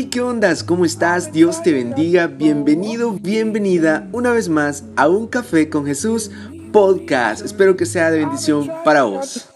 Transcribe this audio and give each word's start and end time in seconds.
Hey, 0.00 0.10
¿qué 0.12 0.20
ondas? 0.20 0.62
¿Cómo 0.62 0.84
estás? 0.84 1.32
Dios 1.32 1.60
te 1.60 1.72
bendiga. 1.72 2.28
Bienvenido, 2.28 3.10
bienvenida 3.14 4.08
una 4.12 4.30
vez 4.30 4.48
más 4.48 4.84
a 4.94 5.08
Un 5.08 5.26
Café 5.26 5.68
con 5.68 5.86
Jesús 5.86 6.30
podcast. 6.72 7.44
Espero 7.44 7.76
que 7.76 7.84
sea 7.84 8.12
de 8.12 8.18
bendición 8.18 8.70
para 8.84 9.02
vos. 9.02 9.48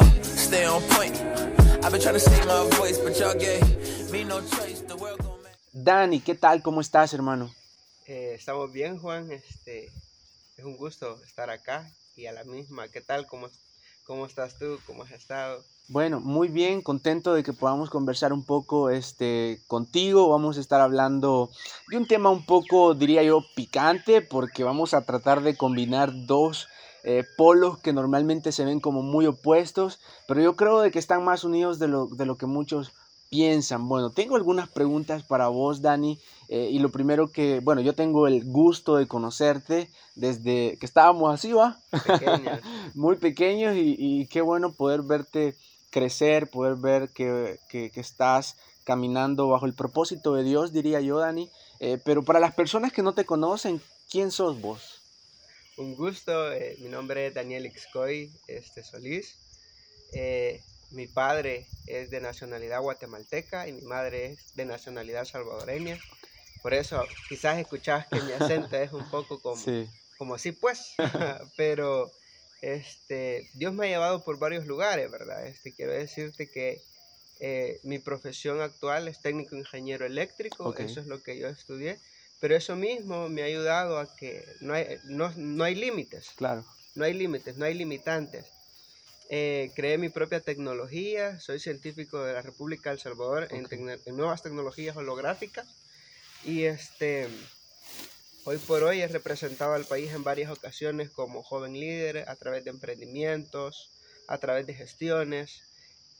Dani, 5.72 6.18
¿qué 6.18 6.34
tal? 6.34 6.60
¿Cómo 6.60 6.80
estás, 6.80 7.14
hermano? 7.14 7.54
Eh, 8.08 8.32
estamos 8.34 8.72
bien, 8.72 8.98
Juan. 8.98 9.30
Este, 9.30 9.92
es 10.56 10.64
un 10.64 10.76
gusto 10.76 11.22
estar 11.24 11.50
acá 11.50 11.88
y 12.16 12.26
a 12.26 12.32
la 12.32 12.42
misma. 12.42 12.88
¿Qué 12.88 13.00
tal? 13.00 13.28
¿Cómo, 13.28 13.48
cómo 14.02 14.26
estás 14.26 14.58
tú? 14.58 14.80
¿Cómo 14.88 15.04
has 15.04 15.12
estado? 15.12 15.62
Bueno, 15.88 16.20
muy 16.20 16.48
bien, 16.48 16.80
contento 16.80 17.34
de 17.34 17.42
que 17.42 17.52
podamos 17.52 17.90
conversar 17.90 18.32
un 18.32 18.44
poco 18.44 18.88
este, 18.88 19.60
contigo. 19.66 20.28
Vamos 20.28 20.56
a 20.56 20.60
estar 20.60 20.80
hablando 20.80 21.50
de 21.88 21.96
un 21.96 22.06
tema 22.06 22.30
un 22.30 22.46
poco, 22.46 22.94
diría 22.94 23.22
yo, 23.22 23.42
picante, 23.54 24.22
porque 24.22 24.64
vamos 24.64 24.94
a 24.94 25.02
tratar 25.02 25.42
de 25.42 25.56
combinar 25.56 26.12
dos 26.26 26.68
eh, 27.04 27.24
polos 27.36 27.78
que 27.78 27.92
normalmente 27.92 28.52
se 28.52 28.64
ven 28.64 28.80
como 28.80 29.02
muy 29.02 29.26
opuestos, 29.26 29.98
pero 30.28 30.40
yo 30.40 30.54
creo 30.54 30.80
de 30.80 30.92
que 30.92 31.00
están 31.00 31.24
más 31.24 31.42
unidos 31.42 31.78
de 31.80 31.88
lo, 31.88 32.06
de 32.06 32.26
lo 32.26 32.36
que 32.36 32.46
muchos 32.46 32.92
piensan. 33.32 33.88
Bueno, 33.88 34.10
tengo 34.10 34.36
algunas 34.36 34.68
preguntas 34.68 35.22
para 35.22 35.48
vos, 35.48 35.80
Dani, 35.80 36.18
eh, 36.48 36.68
y 36.70 36.78
lo 36.80 36.90
primero 36.90 37.32
que, 37.32 37.60
bueno, 37.60 37.80
yo 37.80 37.94
tengo 37.94 38.26
el 38.26 38.44
gusto 38.44 38.96
de 38.96 39.08
conocerte 39.08 39.88
desde 40.14 40.76
que 40.76 40.84
estábamos 40.84 41.32
así, 41.32 41.52
¿va? 41.54 41.78
muy 42.94 43.16
pequeños 43.16 43.74
y, 43.74 44.26
qué 44.26 44.42
bueno 44.42 44.72
poder 44.72 45.00
verte 45.00 45.56
crecer, 45.92 46.48
poder 46.48 46.74
ver 46.76 47.10
que, 47.10 47.60
que, 47.68 47.92
estás 47.94 48.56
caminando 48.82 49.48
bajo 49.48 49.66
el 49.66 49.74
propósito 49.74 50.34
de 50.34 50.42
Dios, 50.42 50.72
diría 50.72 51.00
yo, 51.00 51.18
Dani. 51.18 51.48
Eh, 51.78 51.98
pero 52.04 52.24
para 52.24 52.40
las 52.40 52.54
personas 52.54 52.92
que 52.92 53.02
no 53.02 53.14
te 53.14 53.24
conocen, 53.24 53.80
¿quién 54.10 54.32
sos 54.32 54.60
vos? 54.60 55.00
Un 55.76 55.94
gusto, 55.94 56.52
eh, 56.52 56.76
mi 56.80 56.88
nombre 56.88 57.28
es 57.28 57.34
Daniel 57.34 57.66
Ixcoy 57.66 58.32
este, 58.48 58.82
Solís. 58.82 59.36
Eh, 60.12 60.60
mi 60.90 61.06
padre 61.06 61.66
es 61.86 62.10
de 62.10 62.20
nacionalidad 62.20 62.80
guatemalteca 62.80 63.68
y 63.68 63.72
mi 63.72 63.82
madre 63.82 64.32
es 64.32 64.54
de 64.56 64.64
nacionalidad 64.64 65.24
salvadoreña. 65.24 65.98
Por 66.62 66.74
eso 66.74 67.04
quizás 67.28 67.58
escuchás 67.58 68.06
que 68.08 68.20
mi 68.20 68.32
acento 68.32 68.76
es 68.76 68.92
un 68.92 69.08
poco 69.10 69.40
como, 69.40 69.62
sí. 69.62 69.88
como 70.16 70.34
así 70.34 70.52
pues, 70.52 70.94
pero 71.56 72.10
este, 72.62 73.50
Dios 73.54 73.74
me 73.74 73.86
ha 73.86 73.90
llevado 73.90 74.24
por 74.24 74.38
varios 74.38 74.66
lugares, 74.66 75.10
¿verdad? 75.10 75.46
Este, 75.46 75.72
quiero 75.72 75.92
decirte 75.92 76.50
que 76.50 76.80
eh, 77.40 77.78
mi 77.82 77.98
profesión 77.98 78.62
actual 78.62 79.08
es 79.08 79.20
técnico 79.20 79.56
ingeniero 79.56 80.06
eléctrico, 80.06 80.74
eso 80.78 81.00
es 81.00 81.06
lo 81.06 81.22
que 81.22 81.38
yo 81.38 81.48
estudié 81.48 81.98
pero 82.42 82.56
eso 82.56 82.74
mismo 82.74 83.28
me 83.28 83.42
ha 83.42 83.44
ayudado 83.44 84.00
a 84.00 84.16
que 84.16 84.44
no 84.62 84.74
hay, 84.74 84.98
no, 85.04 85.62
hay 85.62 85.76
límites. 85.76 86.30
Claro. 86.34 86.64
No 86.96 87.04
hay 87.04 87.14
límites, 87.14 87.56
no 87.56 87.64
hay 87.64 87.72
limitantes. 87.72 88.46
Eh, 89.30 89.70
creé 89.76 89.96
mi 89.96 90.08
propia 90.08 90.40
tecnología, 90.40 91.38
soy 91.38 91.60
científico 91.60 92.20
de 92.24 92.32
la 92.32 92.42
República 92.42 92.90
de 92.90 92.94
El 92.94 93.00
Salvador 93.00 93.46
en, 93.52 94.16
nuevas 94.16 94.42
tecnologías 94.42 94.96
holográficas 94.96 95.68
y 96.44 96.64
este, 96.64 97.28
hoy 98.44 98.58
por 98.58 98.82
hoy 98.82 99.00
he 99.00 99.08
representado 99.08 99.74
al 99.74 99.84
país 99.84 100.12
en 100.12 100.24
varias 100.24 100.50
ocasiones 100.50 101.10
como 101.10 101.42
joven 101.42 101.74
líder 101.74 102.28
a 102.28 102.36
través 102.36 102.64
de 102.64 102.70
emprendimientos, 102.70 103.90
a 104.28 104.38
través 104.38 104.66
de 104.66 104.74
gestiones, 104.74 105.62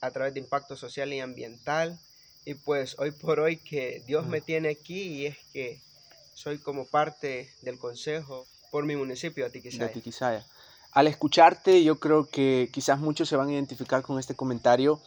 a 0.00 0.10
través 0.10 0.34
de 0.34 0.40
impacto 0.40 0.76
social 0.76 1.12
y 1.12 1.20
ambiental. 1.20 1.98
Y 2.44 2.54
pues 2.54 2.96
hoy 2.98 3.12
por 3.12 3.40
hoy 3.40 3.56
que 3.56 4.02
Dios 4.06 4.26
me 4.26 4.40
tiene 4.40 4.70
aquí 4.70 5.02
y 5.02 5.26
es 5.26 5.38
que 5.52 5.80
soy 6.34 6.58
como 6.58 6.86
parte 6.86 7.52
del 7.62 7.78
consejo 7.78 8.46
por 8.70 8.84
mi 8.84 8.96
municipio, 8.96 9.46
Atiquizaya. 9.46 9.84
De 9.84 9.90
Atiquizaya. 9.90 10.46
Al 10.92 11.06
escucharte, 11.06 11.82
yo 11.84 11.98
creo 11.98 12.28
que 12.28 12.68
quizás 12.72 12.98
muchos 12.98 13.28
se 13.28 13.36
van 13.36 13.48
a 13.48 13.52
identificar 13.52 14.02
con 14.02 14.18
este 14.18 14.34
comentario. 14.34 15.00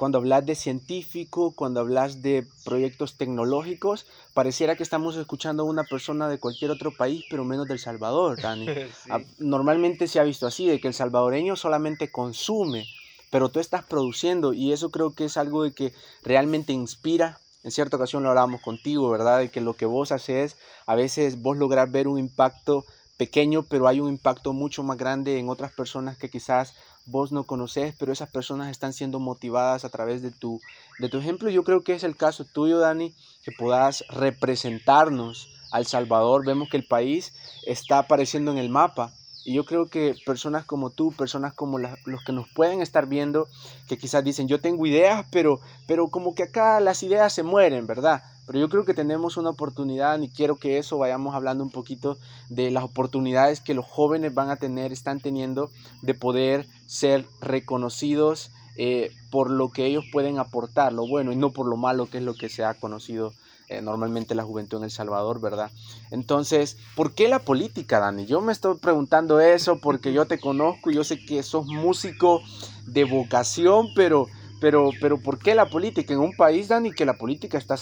Cuando 0.00 0.16
hablas 0.16 0.46
de 0.46 0.54
científico, 0.54 1.52
cuando 1.54 1.80
hablas 1.80 2.22
de 2.22 2.46
proyectos 2.64 3.18
tecnológicos, 3.18 4.06
pareciera 4.32 4.74
que 4.74 4.82
estamos 4.82 5.14
escuchando 5.16 5.62
a 5.62 5.66
una 5.66 5.84
persona 5.84 6.26
de 6.26 6.38
cualquier 6.38 6.70
otro 6.70 6.90
país, 6.90 7.22
pero 7.28 7.44
menos 7.44 7.68
del 7.68 7.78
Salvador, 7.78 8.40
Dani. 8.40 8.64
Ah, 9.10 9.20
normalmente 9.38 10.08
se 10.08 10.18
ha 10.18 10.22
visto 10.22 10.46
así, 10.46 10.66
de 10.66 10.80
que 10.80 10.88
el 10.88 10.94
salvadoreño 10.94 11.54
solamente 11.54 12.10
consume, 12.10 12.86
pero 13.28 13.50
tú 13.50 13.60
estás 13.60 13.84
produciendo 13.84 14.54
y 14.54 14.72
eso 14.72 14.90
creo 14.90 15.14
que 15.14 15.26
es 15.26 15.36
algo 15.36 15.64
de 15.64 15.72
que 15.72 15.92
realmente 16.22 16.72
inspira 16.72 17.38
en 17.62 17.70
cierta 17.70 17.98
ocasión 17.98 18.22
lo 18.22 18.30
hablábamos 18.30 18.62
contigo, 18.62 19.10
¿verdad? 19.10 19.40
De 19.40 19.50
que 19.50 19.60
lo 19.60 19.74
que 19.74 19.84
vos 19.84 20.12
haces, 20.12 20.56
a 20.86 20.94
veces 20.94 21.42
vos 21.42 21.58
lográs 21.58 21.92
ver 21.92 22.08
un 22.08 22.18
impacto 22.18 22.86
pequeño, 23.18 23.64
pero 23.64 23.86
hay 23.86 24.00
un 24.00 24.08
impacto 24.08 24.54
mucho 24.54 24.82
más 24.82 24.96
grande 24.96 25.38
en 25.38 25.50
otras 25.50 25.72
personas 25.72 26.16
que 26.16 26.30
quizás 26.30 26.74
vos 27.06 27.32
no 27.32 27.44
conoces, 27.44 27.94
pero 27.98 28.12
esas 28.12 28.30
personas 28.30 28.70
están 28.70 28.92
siendo 28.92 29.18
motivadas 29.18 29.84
a 29.84 29.90
través 29.90 30.22
de 30.22 30.30
tu, 30.30 30.60
de 30.98 31.08
tu 31.08 31.18
ejemplo. 31.18 31.50
Yo 31.50 31.64
creo 31.64 31.82
que 31.82 31.94
es 31.94 32.04
el 32.04 32.16
caso 32.16 32.44
tuyo, 32.44 32.78
Dani, 32.78 33.14
que 33.42 33.52
puedas 33.52 34.04
representarnos 34.08 35.48
al 35.70 35.86
Salvador. 35.86 36.44
Vemos 36.44 36.68
que 36.68 36.76
el 36.76 36.86
país 36.86 37.32
está 37.66 37.98
apareciendo 37.98 38.50
en 38.52 38.58
el 38.58 38.70
mapa 38.70 39.12
y 39.50 39.52
yo 39.52 39.64
creo 39.64 39.86
que 39.86 40.14
personas 40.24 40.64
como 40.64 40.90
tú, 40.90 41.10
personas 41.10 41.52
como 41.52 41.80
los 41.80 42.24
que 42.24 42.32
nos 42.32 42.48
pueden 42.50 42.80
estar 42.82 43.08
viendo, 43.08 43.48
que 43.88 43.98
quizás 43.98 44.22
dicen, 44.22 44.46
yo 44.46 44.60
tengo 44.60 44.86
ideas, 44.86 45.26
pero, 45.32 45.58
pero 45.88 46.06
como 46.06 46.36
que 46.36 46.44
acá 46.44 46.78
las 46.78 47.02
ideas 47.02 47.32
se 47.32 47.42
mueren, 47.42 47.84
¿verdad? 47.84 48.22
Pero 48.46 48.60
yo 48.60 48.68
creo 48.68 48.84
que 48.84 48.94
tenemos 48.94 49.36
una 49.36 49.50
oportunidad 49.50 50.20
y 50.20 50.28
quiero 50.28 50.54
que 50.54 50.78
eso 50.78 50.98
vayamos 50.98 51.34
hablando 51.34 51.64
un 51.64 51.70
poquito 51.70 52.16
de 52.48 52.70
las 52.70 52.84
oportunidades 52.84 53.60
que 53.60 53.74
los 53.74 53.86
jóvenes 53.86 54.32
van 54.34 54.50
a 54.50 54.56
tener, 54.56 54.92
están 54.92 55.18
teniendo 55.18 55.72
de 56.02 56.14
poder 56.14 56.64
ser 56.86 57.26
reconocidos 57.40 58.52
eh, 58.76 59.10
por 59.32 59.50
lo 59.50 59.70
que 59.70 59.84
ellos 59.84 60.04
pueden 60.12 60.38
aportar, 60.38 60.92
lo 60.92 61.08
bueno 61.08 61.32
y 61.32 61.36
no 61.36 61.50
por 61.50 61.66
lo 61.66 61.76
malo 61.76 62.06
que 62.06 62.18
es 62.18 62.24
lo 62.24 62.34
que 62.34 62.48
se 62.48 62.62
ha 62.62 62.74
conocido 62.74 63.32
eh, 63.70 63.80
normalmente 63.82 64.34
la 64.34 64.42
juventud 64.42 64.78
en 64.78 64.84
El 64.84 64.90
Salvador, 64.90 65.40
¿verdad? 65.40 65.70
Entonces, 66.10 66.76
¿por 66.96 67.14
qué 67.14 67.28
la 67.28 67.38
política, 67.38 68.00
Dani? 68.00 68.26
Yo 68.26 68.40
me 68.40 68.50
estoy 68.50 68.76
preguntando 68.78 69.38
eso 69.38 69.78
porque 69.78 70.12
yo 70.12 70.26
te 70.26 70.40
conozco 70.40 70.90
y 70.90 70.96
yo 70.96 71.04
sé 71.04 71.24
que 71.24 71.40
sos 71.44 71.66
músico 71.66 72.42
de 72.86 73.04
vocación, 73.04 73.94
pero, 73.94 74.26
pero, 74.60 74.90
pero 75.00 75.18
¿por 75.18 75.38
qué 75.38 75.54
la 75.54 75.66
política 75.66 76.12
en 76.12 76.18
un 76.18 76.34
país, 76.36 76.66
Dani, 76.66 76.90
que 76.90 77.04
la 77.04 77.14
política 77.14 77.58
está, 77.58 77.76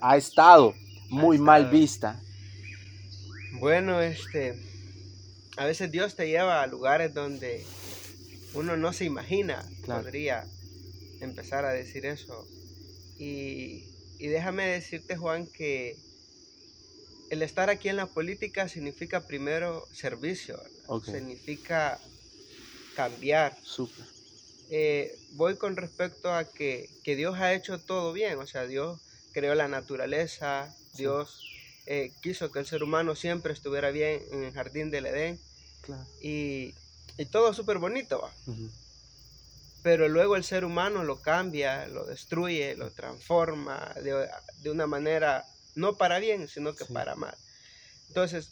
ha 0.00 0.16
estado 0.16 0.74
muy 1.08 1.38
mal 1.38 1.70
vista? 1.70 2.20
Bueno, 3.60 4.00
este, 4.00 4.60
a 5.56 5.66
veces 5.66 5.92
Dios 5.92 6.16
te 6.16 6.26
lleva 6.26 6.64
a 6.64 6.66
lugares 6.66 7.14
donde 7.14 7.64
uno 8.54 8.76
no 8.76 8.92
se 8.92 9.04
imagina, 9.04 9.64
podría 9.86 10.44
empezar 11.20 11.64
a 11.64 11.70
decir 11.70 12.06
eso. 12.06 12.44
Y 13.20 13.84
y 14.18 14.26
déjame 14.28 14.66
decirte, 14.66 15.16
Juan, 15.16 15.46
que 15.46 15.96
el 17.30 17.42
estar 17.42 17.70
aquí 17.70 17.88
en 17.88 17.96
la 17.96 18.06
política 18.06 18.68
significa 18.68 19.26
primero 19.26 19.86
servicio, 19.92 20.60
significa 21.04 21.98
cambiar. 22.96 23.56
Eh, 24.70 25.16
voy 25.32 25.56
con 25.56 25.76
respecto 25.76 26.32
a 26.32 26.44
que, 26.44 26.88
Dios 27.04 27.36
ha 27.36 27.54
hecho 27.54 27.78
todo 27.78 28.12
bien, 28.12 28.38
o 28.38 28.46
sea, 28.46 28.66
Dios 28.66 29.00
creó 29.32 29.54
la 29.54 29.68
naturaleza, 29.68 30.74
Dios 30.94 31.44
eh, 31.86 32.12
quiso 32.22 32.50
que 32.50 32.58
el 32.58 32.66
ser 32.66 32.82
humano 32.82 33.14
siempre 33.14 33.52
estuviera 33.52 33.90
bien 33.90 34.22
en 34.32 34.44
el 34.44 34.52
jardín 34.52 34.90
del 34.90 35.06
Edén. 35.06 35.38
Y, 36.20 36.74
y, 37.16 37.24
todo 37.26 37.54
súper 37.54 37.78
bonito, 37.78 38.20
va 38.20 38.32
pero 39.82 40.08
luego 40.08 40.36
el 40.36 40.44
ser 40.44 40.64
humano 40.64 41.04
lo 41.04 41.20
cambia, 41.20 41.86
lo 41.86 42.04
destruye, 42.04 42.74
lo 42.76 42.90
transforma 42.90 43.94
de, 44.02 44.70
una 44.70 44.86
manera 44.86 45.44
no 45.74 45.96
para 45.96 46.18
bien, 46.18 46.48
sino 46.48 46.74
que 46.74 46.84
para 46.84 47.14
mal. 47.14 47.36
Entonces, 48.08 48.50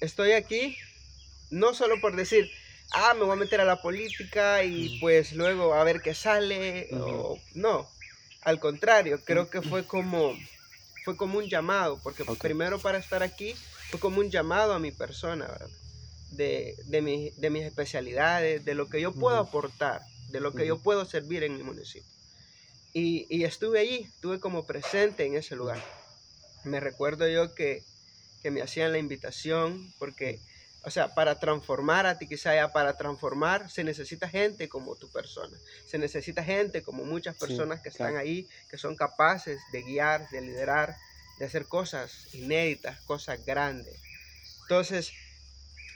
estoy 0.00 0.32
aquí 0.32 0.76
no 1.50 1.74
solo 1.74 2.00
por 2.00 2.16
decir, 2.16 2.50
ah, 2.92 3.14
me 3.14 3.22
voy 3.22 3.32
a 3.32 3.36
meter 3.36 3.60
a 3.60 3.64
la 3.64 3.80
política 3.80 4.64
y 4.64 4.98
pues 4.98 5.32
luego 5.32 5.74
a 5.74 5.84
ver 5.84 6.00
qué 6.02 6.14
sale, 6.14 6.88
o, 6.92 7.38
no, 7.54 7.88
al 8.42 8.58
contrario, 8.58 9.20
creo 9.24 9.48
que 9.48 9.62
fue 9.62 9.84
como, 9.86 10.36
fue 11.04 11.16
como 11.16 11.38
un 11.38 11.48
llamado, 11.48 12.00
porque 12.02 12.24
primero 12.40 12.80
para 12.80 12.98
estar 12.98 13.22
aquí 13.22 13.54
fue 13.90 14.00
como 14.00 14.18
un 14.18 14.30
llamado 14.30 14.72
a 14.72 14.80
mi 14.80 14.90
persona, 14.90 15.46
De, 16.32 16.74
de, 16.86 17.32
de 17.36 17.50
mis 17.50 17.64
especialidades, 17.64 18.64
de 18.64 18.74
lo 18.74 18.88
que 18.88 19.00
yo 19.00 19.12
puedo 19.12 19.38
aportar 19.38 20.02
de 20.28 20.40
lo 20.40 20.52
que 20.52 20.66
yo 20.66 20.78
puedo 20.78 21.04
servir 21.04 21.42
en 21.44 21.56
mi 21.56 21.62
municipio. 21.62 22.10
Y, 22.92 23.26
y, 23.28 23.44
estuve 23.44 23.80
allí, 23.80 24.08
estuve 24.14 24.40
como 24.40 24.64
presente 24.64 25.26
en 25.26 25.36
ese 25.36 25.54
lugar. 25.54 25.82
Me 26.64 26.80
recuerdo 26.80 27.28
yo 27.28 27.54
que, 27.54 27.84
que 28.42 28.50
me 28.50 28.62
hacían 28.62 28.92
la 28.92 28.98
invitación 28.98 29.92
porque, 29.98 30.40
o 30.82 30.90
sea, 30.90 31.14
para 31.14 31.38
transformar 31.38 32.06
a 32.06 32.18
ti 32.18 32.26
quizá 32.26 32.72
para 32.72 32.96
transformar 32.96 33.70
se 33.70 33.84
necesita 33.84 34.28
gente 34.28 34.68
como 34.68 34.96
tu 34.96 35.10
persona, 35.10 35.58
se 35.86 35.98
necesita 35.98 36.42
gente 36.42 36.82
como 36.82 37.04
muchas 37.04 37.36
personas 37.36 37.82
que 37.82 37.90
están 37.90 38.16
ahí, 38.16 38.48
que 38.70 38.78
son 38.78 38.96
capaces 38.96 39.60
de 39.72 39.82
guiar, 39.82 40.28
de 40.30 40.40
liderar, 40.40 40.96
de 41.38 41.44
hacer 41.44 41.66
cosas 41.66 42.34
inéditas, 42.34 43.00
cosas 43.02 43.44
grandes. 43.44 44.00
Entonces, 44.62 45.12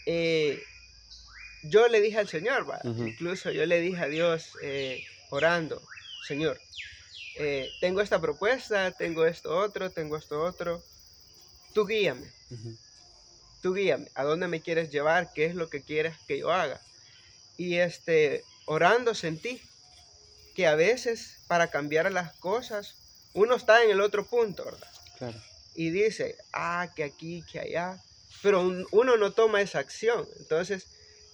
eh, 0.06 0.62
yo 1.62 1.88
le 1.88 2.00
dije 2.00 2.18
al 2.18 2.28
Señor, 2.28 2.66
incluso 2.84 3.50
yo 3.50 3.66
le 3.66 3.80
dije 3.80 4.02
a 4.02 4.08
Dios 4.08 4.52
eh, 4.62 5.04
orando, 5.30 5.82
Señor, 6.26 6.60
eh, 7.38 7.70
tengo 7.80 8.00
esta 8.00 8.20
propuesta, 8.20 8.90
tengo 8.92 9.26
esto 9.26 9.56
otro, 9.56 9.90
tengo 9.90 10.16
esto 10.16 10.42
otro, 10.42 10.82
tú 11.74 11.86
guíame, 11.86 12.26
tú 13.62 13.74
guíame, 13.74 14.08
¿a 14.14 14.24
dónde 14.24 14.48
me 14.48 14.60
quieres 14.60 14.90
llevar? 14.90 15.32
¿Qué 15.32 15.46
es 15.46 15.54
lo 15.54 15.68
que 15.68 15.82
quieres 15.82 16.16
que 16.26 16.38
yo 16.38 16.52
haga? 16.52 16.80
Y 17.56 17.76
este, 17.76 18.44
orando 18.66 19.14
sentí 19.14 19.60
que 20.54 20.66
a 20.66 20.74
veces 20.74 21.38
para 21.46 21.68
cambiar 21.68 22.10
las 22.10 22.34
cosas, 22.36 22.94
uno 23.34 23.54
está 23.54 23.84
en 23.84 23.90
el 23.90 24.00
otro 24.00 24.24
punto, 24.26 24.64
¿verdad? 24.64 25.34
Y 25.74 25.90
dice, 25.90 26.36
ah, 26.52 26.90
que 26.96 27.04
aquí, 27.04 27.44
que 27.50 27.60
allá, 27.60 28.02
pero 28.42 28.60
uno 28.90 29.16
no 29.16 29.32
toma 29.32 29.60
esa 29.60 29.78
acción. 29.78 30.26
Entonces, 30.38 30.86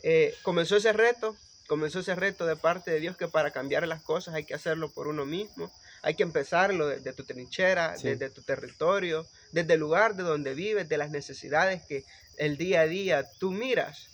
eh, 0.09 0.37
comenzó 0.43 0.77
ese 0.77 0.93
reto, 0.93 1.37
comenzó 1.67 1.99
ese 1.99 2.15
reto 2.15 2.47
de 2.47 2.55
parte 2.55 2.93
de 2.93 3.01
Dios 3.01 3.17
que 3.17 3.27
para 3.27 3.51
cambiar 3.51 3.89
las 3.89 4.01
cosas 4.03 4.37
hay 4.37 4.45
que 4.45 4.55
hacerlo 4.55 4.89
por 4.89 5.09
uno 5.09 5.27
mismo, 5.27 5.69
hay 6.01 6.15
que 6.15 6.23
empezarlo 6.23 6.87
desde 6.87 7.13
tu 7.13 7.25
trinchera, 7.25 7.97
desde 8.01 8.31
tu 8.31 8.41
territorio, 8.43 9.27
desde 9.51 9.75
el 9.75 9.81
lugar 9.81 10.15
de 10.15 10.23
donde 10.23 10.55
vives, 10.55 10.89
de 10.89 10.97
las 10.97 11.11
necesidades 11.11 11.83
que 11.87 12.05
el 12.37 12.57
día 12.57 12.83
a 12.83 12.87
día 12.87 13.29
tú 13.41 13.51
miras. 13.51 14.07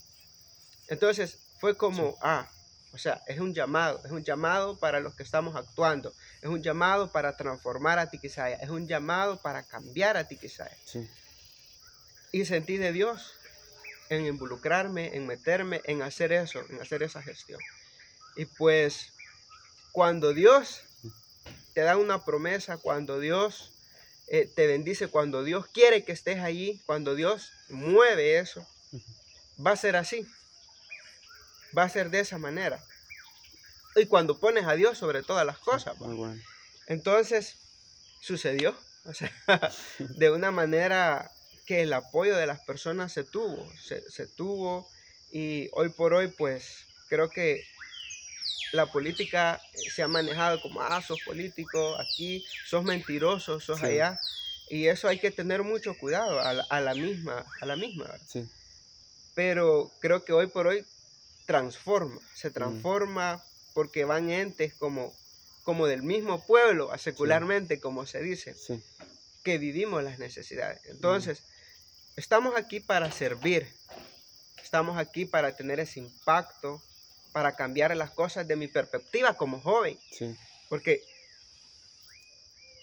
Entonces 0.88 1.36
fue 1.60 1.76
como, 1.76 2.16
ah, 2.22 2.50
o 2.94 2.96
sea, 2.96 3.20
es 3.26 3.38
un 3.38 3.52
llamado, 3.52 4.00
es 4.02 4.12
un 4.12 4.24
llamado 4.24 4.78
para 4.78 4.98
los 4.98 5.14
que 5.14 5.24
estamos 5.24 5.56
actuando, 5.56 6.14
es 6.40 6.48
un 6.48 6.62
llamado 6.62 7.12
para 7.12 7.36
transformar 7.36 7.98
a 7.98 8.08
Tiquisaya, 8.08 8.56
es 8.56 8.70
un 8.70 8.88
llamado 8.88 9.42
para 9.42 9.62
cambiar 9.62 10.16
a 10.16 10.26
Tiquisaya. 10.26 10.74
Sí. 10.86 11.06
Y 12.32 12.46
sentí 12.46 12.78
de 12.78 12.92
Dios 12.92 13.34
en 14.16 14.26
involucrarme, 14.26 15.16
en 15.16 15.26
meterme, 15.26 15.80
en 15.84 16.02
hacer 16.02 16.32
eso, 16.32 16.62
en 16.68 16.80
hacer 16.80 17.02
esa 17.02 17.22
gestión. 17.22 17.60
Y 18.36 18.44
pues 18.44 19.12
cuando 19.92 20.34
Dios 20.34 20.82
te 21.74 21.82
da 21.82 21.96
una 21.96 22.24
promesa, 22.24 22.76
cuando 22.76 23.20
Dios 23.20 23.72
eh, 24.28 24.50
te 24.54 24.66
bendice, 24.66 25.08
cuando 25.08 25.44
Dios 25.44 25.66
quiere 25.66 26.04
que 26.04 26.12
estés 26.12 26.40
allí, 26.40 26.80
cuando 26.86 27.14
Dios 27.14 27.52
mueve 27.70 28.38
eso, 28.38 28.66
va 29.64 29.72
a 29.72 29.76
ser 29.76 29.96
así. 29.96 30.26
Va 31.76 31.84
a 31.84 31.88
ser 31.88 32.10
de 32.10 32.20
esa 32.20 32.36
manera. 32.36 32.82
Y 33.96 34.06
cuando 34.06 34.38
pones 34.38 34.66
a 34.66 34.74
Dios 34.74 34.98
sobre 34.98 35.22
todas 35.22 35.46
las 35.46 35.58
cosas. 35.58 35.96
Entonces, 36.86 37.56
sucedió. 38.20 38.76
O 39.04 39.14
sea, 39.14 39.32
de 39.98 40.30
una 40.30 40.50
manera 40.50 41.30
que 41.66 41.82
el 41.82 41.92
apoyo 41.92 42.36
de 42.36 42.46
las 42.46 42.60
personas 42.60 43.12
se 43.12 43.24
tuvo, 43.24 43.70
se, 43.80 44.26
tuvo 44.26 44.88
y 45.30 45.68
hoy 45.72 45.90
por 45.90 46.14
hoy 46.14 46.28
pues 46.28 46.86
creo 47.08 47.30
que 47.30 47.64
la 48.72 48.86
política 48.86 49.60
se 49.94 50.02
ha 50.02 50.08
manejado 50.08 50.60
como, 50.60 50.80
ah, 50.80 51.02
sos 51.02 51.20
político 51.26 51.96
aquí, 51.98 52.44
sos 52.66 52.84
mentiroso, 52.84 53.60
sos 53.60 53.82
allá. 53.82 54.18
Y 54.70 54.86
eso 54.86 55.08
hay 55.08 55.18
que 55.18 55.30
tener 55.30 55.62
mucho 55.62 55.94
cuidado 55.98 56.40
a 56.40 56.80
la, 56.80 56.94
misma, 56.94 57.44
a 57.60 57.66
la 57.66 57.76
misma, 57.76 58.06
Pero 59.34 59.90
creo 60.00 60.24
que 60.24 60.32
hoy 60.32 60.46
por 60.46 60.68
hoy 60.68 60.86
transforma, 61.44 62.18
se 62.34 62.48
mm. 62.48 62.52
transforma 62.52 63.44
porque 63.74 64.04
van 64.04 64.30
entes 64.30 64.72
como, 64.72 65.12
como 65.64 65.86
del 65.86 66.02
mismo 66.02 66.44
pueblo, 66.46 66.90
secularmente, 66.96 67.80
como 67.80 68.06
se 68.06 68.22
dice, 68.22 68.56
que 69.44 69.58
vivimos 69.58 70.02
las 70.02 70.18
necesidades. 70.18 70.80
Entonces, 70.86 71.42
Estamos 72.16 72.54
aquí 72.56 72.80
para 72.80 73.10
servir. 73.10 73.66
Estamos 74.62 74.98
aquí 74.98 75.24
para 75.24 75.54
tener 75.56 75.80
ese 75.80 76.00
impacto, 76.00 76.80
para 77.32 77.56
cambiar 77.56 77.96
las 77.96 78.10
cosas 78.10 78.46
de 78.46 78.56
mi 78.56 78.68
perspectiva 78.68 79.34
como 79.34 79.60
joven. 79.60 79.98
Porque 80.68 81.02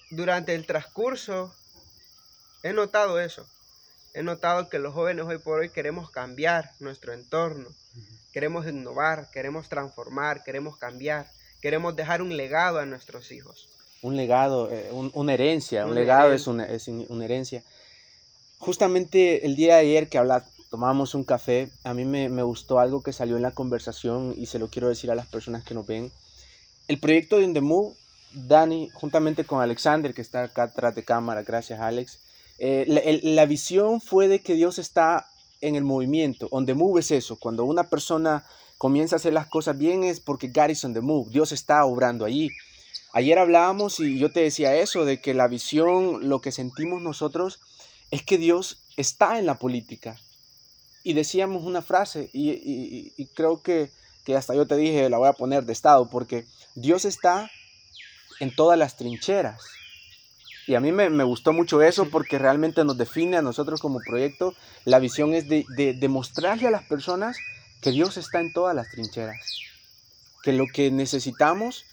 durante 0.09 0.55
el 0.55 0.65
transcurso 0.65 1.53
he 2.63 2.73
notado 2.73 3.19
eso. 3.19 3.47
He 4.13 4.23
notado 4.23 4.69
que 4.69 4.79
los 4.79 4.93
jóvenes 4.93 5.25
hoy 5.25 5.37
por 5.37 5.59
hoy 5.59 5.69
queremos 5.69 6.09
cambiar 6.09 6.71
nuestro 6.79 7.13
entorno. 7.13 7.69
Queremos 8.33 8.65
innovar, 8.67 9.29
queremos 9.31 9.69
transformar, 9.69 10.43
queremos 10.43 10.77
cambiar. 10.77 11.27
Queremos 11.61 11.95
dejar 11.95 12.21
un 12.21 12.35
legado 12.35 12.79
a 12.79 12.85
nuestros 12.85 13.31
hijos. 13.31 13.67
Un 14.01 14.15
legado, 14.15 14.71
eh, 14.71 14.89
una 14.91 15.33
herencia. 15.33 15.85
Un, 15.85 15.93
legado 15.93 16.31
Es, 16.33 16.47
una, 16.47 16.65
es 16.65 16.87
una 16.87 17.25
herencia. 17.25 17.63
Justamente 18.59 19.45
el 19.45 19.55
día 19.55 19.75
de 19.75 19.81
ayer 19.81 20.09
que 20.09 20.17
habla, 20.17 20.45
tomábamos 20.69 21.15
un 21.15 21.23
café, 21.23 21.69
a 21.83 21.93
mí 21.93 22.05
me, 22.05 22.43
gustó 22.43 22.79
algo 22.79 23.01
que 23.01 23.13
salió 23.13 23.37
en 23.37 23.41
la 23.41 23.51
conversación 23.51 24.33
y 24.37 24.45
se 24.45 24.59
lo 24.59 24.67
quiero 24.67 24.89
decir 24.89 25.09
a 25.09 25.15
las 25.15 25.27
personas 25.27 25.63
que 25.63 25.73
nos 25.73 25.87
ven. 25.87 26.11
El 26.87 26.99
proyecto 26.99 27.37
de 27.37 27.61
Move, 27.61 27.95
Dani, 28.33 28.89
juntamente 28.93 29.45
con 29.45 29.61
Alexander, 29.61 30.13
que 30.13 30.21
está 30.21 30.43
acá 30.43 30.63
atrás 30.63 30.93
de 30.93 31.03
cámara, 31.03 31.43
gracias 31.43 31.79
Alex, 31.79 32.19
eh, 32.59 33.21
la, 33.23 33.45
visión 33.45 34.01
fue 34.01 34.27
de 34.27 34.39
que 34.39 34.53
Dios 34.53 34.77
está 34.77 35.25
en 35.61 35.75
el 35.75 35.83
movimiento. 35.83 36.47
On 36.51 36.65
The 36.65 36.73
Move 36.73 36.99
es 36.99 37.11
eso, 37.11 37.37
cuando 37.37 37.63
una 37.63 37.89
persona 37.89 38.43
comienza 38.77 39.15
a 39.15 39.17
hacer 39.17 39.33
las 39.33 39.47
cosas 39.47 39.77
bien 39.77 40.03
es 40.03 40.19
porque 40.19 40.47
God 40.47 40.69
is 40.69 40.83
on 40.83 40.93
the 40.93 41.01
move, 41.01 41.29
Dios 41.31 41.51
está 41.51 41.85
obrando 41.85 42.25
allí. 42.25 42.49
Ayer 43.11 43.39
hablábamos 43.39 43.99
y 43.99 44.17
yo 44.19 44.31
te 44.31 44.41
decía 44.41 44.75
eso, 44.75 45.03
de 45.05 45.19
que 45.19 45.33
la 45.33 45.47
visión, 45.47 46.29
lo 46.29 46.41
que 46.41 46.51
sentimos 46.51 47.01
nosotros, 47.01 47.59
es 48.11 48.23
que 48.23 48.37
Dios 48.37 48.81
está 48.97 49.39
en 49.39 49.45
la 49.45 49.55
política. 49.55 50.17
Y 51.03 51.13
decíamos 51.13 51.63
una 51.63 51.81
frase, 51.81 52.29
y, 52.33 53.25
creo 53.33 53.61
que, 53.61 53.91
hasta 54.35 54.53
yo 54.53 54.67
te 54.67 54.75
dije, 54.75 55.09
la 55.09 55.17
voy 55.17 55.27
a 55.27 55.33
poner 55.33 55.65
de 55.65 55.73
estado, 55.73 56.09
porque 56.09 56.45
Dios 56.75 57.05
está 57.05 57.49
en 58.39 58.55
todas 58.55 58.77
las 58.77 58.97
trincheras. 58.97 59.61
Y 60.67 60.75
a 60.75 60.79
mí 60.79 60.91
me, 60.91 61.23
gustó 61.23 61.51
mucho 61.51 61.81
eso 61.81 62.09
porque 62.09 62.37
realmente 62.37 62.83
nos 62.83 62.97
define 62.97 63.37
a 63.37 63.41
nosotros 63.41 63.81
como 63.81 64.01
proyecto. 64.01 64.53
La 64.85 64.99
visión 64.99 65.33
es 65.33 65.49
de, 65.49 65.65
de 65.69 65.93
demostrarle 65.93 66.67
a 66.67 66.71
las 66.71 66.83
personas 66.83 67.37
que 67.81 67.89
Dios 67.89 68.17
está 68.17 68.39
en 68.39 68.53
todas 68.53 68.75
las 68.75 68.87
trincheras. 68.91 69.39
Que 70.43 70.53
lo 70.53 70.67
que 70.67 70.91
necesitamos 70.91 71.85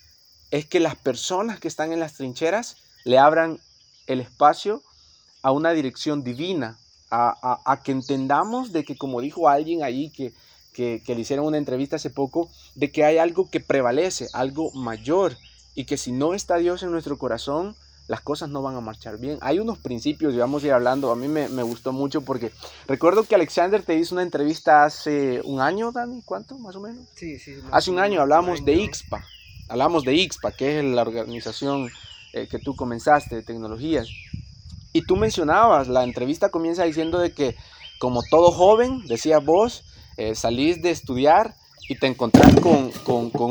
es 0.51 0.67
que 0.67 0.79
las 0.79 0.95
personas 0.95 1.59
que 1.59 1.69
están 1.69 1.93
en 1.93 2.01
las 2.01 2.15
trincheras 2.15 2.77
le 3.05 3.19
abran 3.19 3.61
el 4.07 4.21
espacio 4.21 4.83
a 5.47 5.53
una 5.53 5.71
dirección 5.71 6.25
divina, 6.25 6.77
a, 7.09 7.81
que 7.85 7.93
entendamos 7.93 8.73
de 8.73 8.85
que, 8.85 8.97
como 8.97 9.21
dijo 9.21 9.49
alguien 9.49 9.85
ahí 9.85 10.11
que, 10.11 10.33
que, 10.75 11.01
le 11.07 11.21
hicieron 11.21 11.47
una 11.47 11.57
entrevista 11.57 11.95
hace 11.95 12.11
poco, 12.11 12.51
de 12.75 12.91
que 12.91 13.05
hay 13.05 13.19
algo 13.19 13.49
que 13.49 13.61
prevalece, 13.61 14.27
algo 14.33 14.73
mayor, 14.73 15.37
y 15.77 15.85
que 15.85 15.99
si 15.99 16.11
no 16.11 16.35
está 16.35 16.57
Dios 16.57 16.83
en 16.83 16.91
nuestro 16.91 17.17
corazón, 17.17 17.77
las 18.09 18.23
cosas 18.23 18.49
no 18.49 18.61
van 18.61 18.75
a 18.75 18.81
marchar 18.81 19.19
bien. 19.19 19.39
Hay 19.41 19.61
unos 19.61 19.79
principios, 19.79 20.35
y 20.35 20.39
vamos 20.39 20.65
a 20.65 20.67
ir 20.67 20.73
hablando, 20.73 21.13
a 21.13 21.15
mí 21.15 21.29
me, 21.29 21.63
gustó 21.63 21.93
mucho 21.93 22.23
porque 22.23 22.51
recuerdo 22.89 23.23
que 23.23 23.37
Alexander 23.37 23.85
te 23.85 23.95
hizo 23.95 24.17
una 24.17 24.25
entrevista 24.25 24.85
hace 24.85 25.43
un 25.45 25.61
año, 25.61 25.93
Dani, 25.93 26.23
¿cuánto 26.25 26.59
más 26.59 26.75
o 26.75 26.81
menos? 26.81 27.07
Sí, 27.15 27.39
sí. 27.39 27.55
Hace 27.71 27.93
un 27.93 28.01
año 28.01 28.21
hablamos 28.21 28.65
de 28.65 28.75
IXPA, 28.75 29.25
hablamos 29.69 30.03
de 30.03 30.15
IXPA, 30.15 30.51
que 30.51 30.81
es 30.81 30.85
la 30.85 31.03
organización 31.03 31.89
eh, 32.37 32.49
que 32.51 32.59
tú 32.59 32.77
comenzaste 32.77 33.37
de 33.37 33.43
tecnologías. 33.43 34.09
Y 34.97 35.03
tú 35.03 35.15
mencionabas, 35.15 35.89
la 35.89 36.05
entrevista 36.05 36.49
comienza 36.49 36.85
diciendo 36.85 37.19
de 37.19 37.35
que 37.35 37.55
como 37.99 38.23
todo 38.23 38.51
joven, 38.51 39.05
decías 39.07 39.45
vos, 39.45 39.85
eh, 40.17 40.35
salís 40.35 40.81
de 40.81 40.91
estudiar 40.91 41.55
y 41.87 41.99
te 41.99 42.07
encontrás 42.07 42.55
con, 42.61 42.91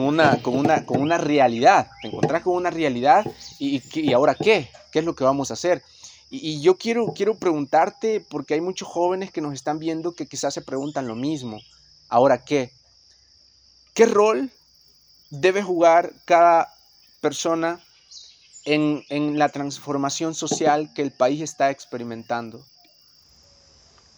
una, 0.02 0.42
con, 0.42 0.58
una, 0.58 0.88
con 0.88 1.02
una 1.02 1.20
realidad, 1.20 1.92
te 2.02 2.08
encontrás 2.08 2.42
con 2.42 2.56
una 2.56 2.72
realidad 2.72 3.32
y, 3.60 3.80
y 3.94 4.12
ahora 4.14 4.34
qué, 4.34 4.72
qué 4.92 5.00
es 5.00 5.06
lo 5.06 5.14
que 5.14 5.24
vamos 5.24 5.52
a 5.52 5.54
hacer. 5.54 5.84
Y, 6.32 6.62
yo 6.62 6.80
quiero, 6.80 7.14
quiero 7.16 7.36
preguntarte, 7.36 8.26
porque 8.28 8.56
hay 8.56 8.62
muchos 8.62 8.88
jóvenes 8.88 9.30
que 9.30 9.42
nos 9.42 9.54
están 9.54 9.78
viendo 9.78 10.14
que 10.16 10.26
quizás 10.26 10.52
se 10.52 10.64
preguntan 10.64 11.08
lo 11.08 11.14
mismo, 11.14 11.60
ahora 12.10 12.44
qué, 12.44 12.72
¿qué 13.94 14.08
rol 14.08 14.50
debe 15.30 15.62
jugar 15.62 16.12
cada 16.26 16.74
persona 17.22 17.85
en, 18.66 19.38
la 19.38 19.50
transformación 19.50 20.34
social 20.34 20.92
que 20.94 21.02
el 21.02 21.12
país 21.12 21.42
está 21.42 21.70
experimentando? 21.70 22.66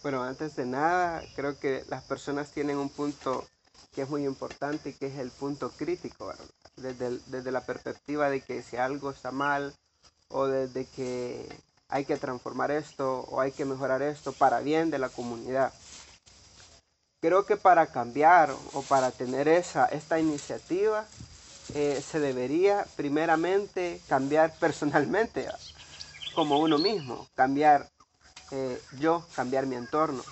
Bueno, 0.02 0.22
antes 0.22 0.56
de 0.56 0.66
nada, 0.66 1.22
creo 1.36 1.58
que 1.58 1.84
las 1.88 2.02
personas 2.02 2.50
tienen 2.50 2.78
un 2.78 2.88
punto 2.88 3.46
que 3.94 4.02
es 4.02 4.08
muy 4.08 4.24
importante, 4.24 4.94
que 4.94 5.06
es 5.06 5.18
el 5.18 5.30
punto 5.30 5.70
crítico, 5.70 6.32
Desde, 6.76 7.18
desde 7.26 7.50
la 7.50 7.62
perspectiva 7.62 8.30
de 8.30 8.40
que 8.40 8.62
si 8.62 8.76
algo 8.76 9.10
está 9.10 9.32
mal 9.32 9.74
o 10.28 10.46
desde 10.46 10.86
que 10.86 11.48
hay 11.88 12.04
que 12.04 12.16
transformar 12.16 12.70
esto 12.70 13.20
o 13.30 13.40
hay 13.40 13.50
que 13.52 13.64
mejorar 13.64 14.02
esto 14.02 14.32
para 14.32 14.60
bien 14.60 14.90
de 14.90 14.98
la 14.98 15.08
comunidad. 15.08 15.72
Creo 17.20 17.46
que 17.46 17.56
para 17.56 17.86
cambiar 17.88 18.54
o 18.72 18.82
para 18.82 19.10
tener 19.10 19.48
esa, 19.48 19.86
esta 19.86 20.20
iniciativa 20.20 21.06
eh, 21.74 22.02
se 22.02 22.20
debería 22.20 22.86
primeramente 22.96 24.00
cambiar 24.08 24.54
personalmente. 24.58 25.48
como 26.34 26.60
uno 26.60 26.78
mismo, 26.78 27.26
cambiar 27.34 27.88
eh, 28.52 28.80
yo, 29.00 29.26
cambiar 29.34 29.66
mi 29.66 29.74
entorno. 29.74 30.22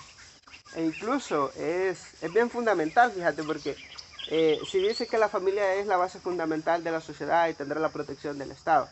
E 0.73 0.83
incluso 0.83 1.51
es, 1.53 1.99
es 2.21 2.33
bien 2.33 2.49
fundamental, 2.49 3.11
fíjate, 3.11 3.43
porque 3.43 3.75
eh, 4.29 4.59
si 4.69 4.79
dice 4.79 5.07
que 5.07 5.17
la 5.17 5.29
familia 5.29 5.75
es 5.75 5.87
la 5.87 5.97
base 5.97 6.19
fundamental 6.19 6.83
de 6.83 6.91
la 6.91 7.01
sociedad 7.01 7.47
y 7.49 7.53
tendrá 7.53 7.79
la 7.79 7.89
protección 7.89 8.37
del 8.37 8.51
Estado, 8.51 8.89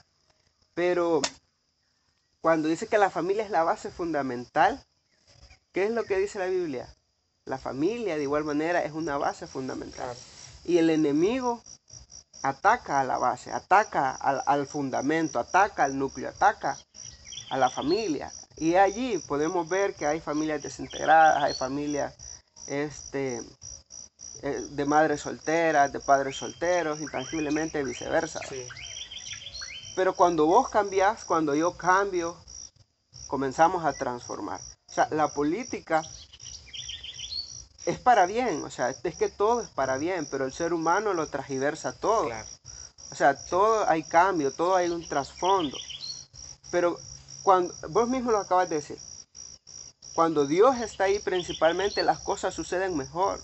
pero 0.74 1.22
cuando 2.42 2.68
dice 2.68 2.88
que 2.88 2.98
la 2.98 3.10
familia 3.10 3.44
es 3.44 3.52
la 3.52 3.64
base 3.64 3.90
fundamental, 3.90 4.84
¿qué 5.72 5.86
es 5.86 5.92
lo 5.92 6.04
que 6.04 6.18
dice 6.18 6.40
la 6.40 6.46
Biblia? 6.46 6.88
La 7.46 7.58
familia 7.58 8.18
de 8.18 8.24
igual 8.24 8.44
manera 8.44 8.84
es 8.84 8.92
una 8.92 9.18
base 9.18 9.48
fundamental. 9.48 10.16
Y 10.64 10.78
el 10.78 10.90
enemigo 10.90 11.62
ataca 12.50 13.00
a 13.00 13.04
la 13.04 13.18
base, 13.18 13.52
ataca 13.52 14.12
al, 14.12 14.42
al 14.46 14.68
fundamento, 14.68 15.40
ataca 15.40 15.84
al 15.84 15.98
núcleo, 15.98 16.30
ataca 16.30 16.78
a 17.50 17.58
la 17.58 17.70
familia. 17.70 18.32
Y 18.58 18.76
allí 18.76 19.18
podemos 19.28 19.68
ver 19.68 19.96
que 19.96 20.06
hay 20.06 20.22
familias 20.22 20.62
desintegradas, 20.62 21.44
hay 21.44 21.54
familias 21.54 22.16
este, 22.68 23.42
eh, 24.42 24.62
de 24.70 24.86
madres 24.86 25.22
solteras, 25.22 25.92
de 25.92 26.00
padres 26.00 26.38
solteros, 26.38 27.02
intangiblemente 27.02 27.84
viceversa. 27.84 28.40
Pero 29.96 30.14
cuando 30.14 30.46
vos 30.46 30.70
cambias, 30.70 31.24
cuando 31.26 31.56
yo 31.56 31.76
cambio, 31.76 32.38
comenzamos 33.28 33.84
a 33.86 33.94
transformar. 33.94 34.60
O 34.88 34.94
sea, 34.94 35.08
la 35.12 35.30
política 35.30 36.04
es 37.86 38.00
para 38.00 38.26
bien, 38.26 38.64
o 38.64 38.72
sea, 38.72 38.90
es 38.90 39.16
que 39.16 39.30
todo 39.30 39.62
es 39.62 39.70
para 39.70 39.98
bien, 39.98 40.28
pero 40.30 40.46
el 40.46 40.54
ser 40.54 40.74
humano 40.74 41.14
lo 41.14 41.28
transversa 41.28 41.94
todo. 41.94 42.30
O 43.12 43.16
sea, 43.16 43.36
todo 43.36 43.88
hay 43.88 44.04
cambio, 44.04 44.52
todo 44.52 44.76
hay 44.76 44.90
un 44.90 45.08
trasfondo. 45.08 45.78
Pero 46.72 47.00
cuando, 47.44 47.74
vos 47.90 48.10
mismo 48.10 48.32
lo 48.32 48.40
acabas 48.40 48.70
de 48.70 48.78
decir, 48.78 48.98
cuando 50.14 50.48
Dios 50.48 50.78
está 50.80 51.06
ahí 51.06 51.20
principalmente 51.20 52.02
las 52.04 52.20
cosas 52.20 52.54
suceden 52.54 52.98
mejor, 52.98 53.40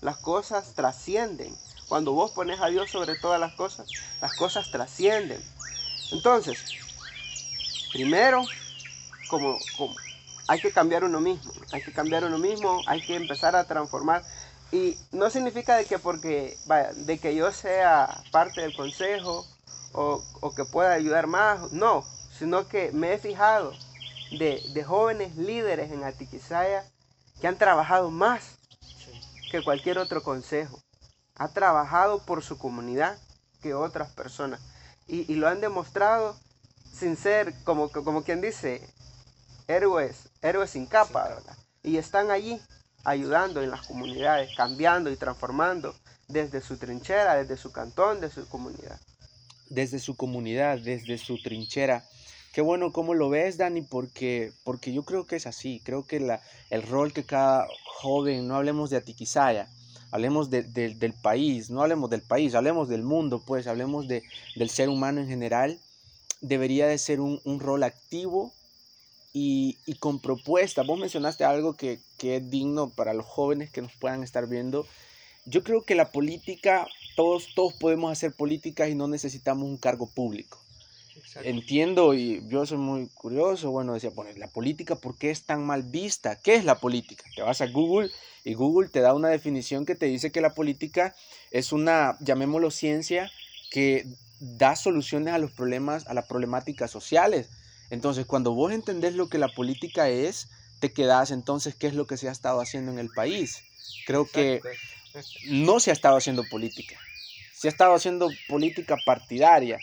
las 0.00 0.16
cosas 0.16 0.74
trascienden. 0.74 1.56
Cuando 1.88 2.12
vos 2.12 2.32
pones 2.32 2.60
a 2.60 2.66
Dios 2.66 2.90
sobre 2.90 3.18
todas 3.18 3.38
las 3.38 3.54
cosas, 3.54 3.86
las 4.20 4.34
cosas 4.34 4.70
trascienden. 4.70 5.42
Entonces, 6.12 6.58
primero, 7.92 8.42
como, 9.28 9.58
como 9.76 9.94
hay 10.48 10.60
que 10.60 10.72
cambiar 10.72 11.04
uno 11.04 11.20
mismo, 11.20 11.52
hay 11.72 11.82
que 11.82 11.92
cambiar 11.92 12.24
uno 12.24 12.38
mismo, 12.38 12.80
hay 12.86 13.02
que 13.02 13.16
empezar 13.16 13.56
a 13.56 13.64
transformar. 13.64 14.22
Y 14.72 14.96
no 15.12 15.30
significa 15.30 15.76
de 15.76 15.84
que 15.84 15.98
porque, 15.98 16.56
vaya, 16.66 16.92
de 16.94 17.18
que 17.18 17.34
yo 17.34 17.52
sea 17.52 18.22
parte 18.30 18.60
del 18.60 18.74
consejo 18.74 19.44
o, 19.92 20.22
o 20.40 20.54
que 20.54 20.64
pueda 20.64 20.92
ayudar 20.92 21.26
más, 21.26 21.72
no, 21.72 22.04
sino 22.40 22.68
que 22.68 22.90
me 22.92 23.12
he 23.12 23.18
fijado 23.18 23.72
de, 24.38 24.84
jóvenes 24.84 25.36
líderes 25.36 25.90
en 25.90 26.04
Atiquizaya 26.04 26.84
que 27.40 27.46
han 27.46 27.58
trabajado 27.58 28.10
más 28.10 28.58
que 29.50 29.62
cualquier 29.62 29.98
otro 29.98 30.22
consejo. 30.22 30.80
Ha 31.36 31.48
trabajado 31.48 32.24
por 32.24 32.42
su 32.42 32.58
comunidad 32.58 33.18
que 33.62 33.74
otras 33.74 34.12
personas. 34.12 34.60
Y, 35.06 35.34
lo 35.34 35.48
han 35.48 35.60
demostrado 35.60 36.36
sin 36.92 37.16
ser, 37.16 37.52
como, 37.64 37.90
como 37.90 38.22
quien 38.22 38.40
dice, 38.40 38.88
héroes, 39.70 40.28
héroes 40.42 40.70
sin 40.70 40.86
capa, 40.86 41.42
Y 41.82 41.96
están 41.96 42.30
allí 42.30 42.60
ayudando 43.04 43.62
en 43.62 43.70
las 43.70 43.86
comunidades, 43.86 44.50
cambiando 44.56 45.10
y 45.10 45.16
transformando 45.16 45.94
desde 46.28 46.60
su 46.60 46.76
trinchera, 46.76 47.36
desde 47.36 47.56
su 47.56 47.72
cantón, 47.72 48.20
desde 48.20 48.42
su 48.42 48.48
comunidad. 48.48 49.00
Desde 49.68 49.98
su 49.98 50.16
comunidad, 50.16 50.78
desde 50.78 51.16
su 51.18 51.40
trinchera. 51.42 52.04
Qué 52.52 52.60
bueno 52.60 52.92
cómo 52.92 53.14
lo 53.14 53.30
ves, 53.30 53.56
Dani, 53.56 53.82
porque, 53.82 54.52
porque 54.64 54.92
yo 54.92 55.04
creo 55.04 55.24
que 55.24 55.36
es 55.36 55.46
así. 55.46 55.80
Creo 55.84 56.04
que 56.04 56.18
la, 56.18 56.42
el 56.70 56.82
rol 56.82 57.12
que 57.12 57.24
cada 57.24 57.66
joven, 57.84 58.48
no 58.48 58.56
hablemos 58.56 58.90
de 58.90 58.96
Atiquizaya, 58.96 59.68
hablemos 60.10 60.50
del 60.50 61.14
país, 61.22 61.70
no 61.70 61.82
hablemos 61.82 62.10
del 62.10 62.22
país, 62.22 62.54
hablemos 62.54 62.88
del 62.88 63.02
mundo, 63.02 63.42
pues, 63.44 63.66
hablemos 63.66 64.08
de, 64.08 64.22
del 64.56 64.70
ser 64.70 64.88
humano 64.88 65.20
en 65.20 65.28
general, 65.28 65.78
debería 66.40 66.86
de 66.86 66.98
ser 66.98 67.20
un, 67.20 67.60
rol 67.60 67.82
activo 67.82 68.52
y, 69.32 69.76
con 70.00 70.20
propuesta. 70.20 70.82
Vos 70.82 70.98
mencionaste 70.98 71.44
algo 71.44 71.74
que, 71.74 72.00
que 72.18 72.36
es 72.36 72.50
digno 72.50 72.90
para 72.90 73.14
los 73.14 73.26
jóvenes 73.26 73.70
que 73.70 73.82
nos 73.82 73.92
puedan 73.92 74.22
estar 74.22 74.46
viendo. 74.46 74.86
Yo 75.46 75.62
creo 75.62 75.82
que 75.82 75.94
la 75.94 76.12
política, 76.12 76.86
todos, 77.16 77.54
todos 77.54 77.74
podemos 77.74 78.12
hacer 78.12 78.32
política 78.32 78.88
y 78.88 78.94
no 78.94 79.08
necesitamos 79.08 79.64
un 79.64 79.76
cargo 79.76 80.06
público. 80.06 80.58
Entiendo 81.42 82.14
y 82.14 82.42
yo 82.48 82.66
soy 82.66 82.78
muy 82.78 83.08
curioso, 83.08 83.70
bueno, 83.70 83.94
decía, 83.94 84.10
poner 84.10 84.38
la 84.38 84.48
política, 84.48 84.96
¿por 84.96 85.16
qué 85.16 85.30
es 85.30 85.44
tan 85.44 85.64
mal 85.64 85.82
vista? 85.82 86.36
¿Qué 86.36 86.54
es 86.54 86.64
la 86.64 86.76
política? 86.76 87.24
Te 87.36 87.42
vas 87.42 87.60
a 87.60 87.66
Google 87.66 88.10
y 88.44 88.54
Google 88.54 88.88
te 88.88 89.00
da 89.00 89.14
una 89.14 89.28
definición 89.28 89.86
que 89.86 89.94
te 89.94 90.06
dice 90.06 90.32
que 90.32 90.40
la 90.40 90.54
política 90.54 91.14
es 91.50 91.72
una, 91.72 92.16
llamémoslo 92.20 92.70
ciencia, 92.70 93.30
que 93.70 94.06
da 94.40 94.74
soluciones 94.74 95.32
a 95.34 95.38
los 95.38 95.52
problemas, 95.52 96.06
a 96.08 96.14
las 96.14 96.26
problemáticas 96.26 96.90
sociales. 96.90 97.48
Entonces, 97.90 98.24
cuando 98.24 98.54
vos 98.54 98.72
entendés 98.72 99.14
lo 99.14 99.28
que 99.28 99.38
la 99.38 99.48
política 99.48 100.08
es, 100.08 100.48
te 100.78 100.92
quedás 100.92 101.30
entonces, 101.30 101.74
¿qué 101.74 101.88
es 101.88 101.94
lo 101.94 102.06
que 102.06 102.16
se 102.16 102.28
ha 102.28 102.32
estado 102.32 102.60
haciendo 102.60 102.92
en 102.92 102.98
el 102.98 103.10
país? 103.10 103.62
Creo 104.06 104.26
que 104.26 104.60
no 105.48 105.80
se 105.80 105.90
ha 105.90 105.92
estado 105.92 106.16
haciendo 106.16 106.44
política, 106.50 106.96
se 107.52 107.68
ha 107.68 107.70
estado 107.70 107.94
haciendo 107.94 108.30
política 108.48 108.96
partidaria. 109.04 109.78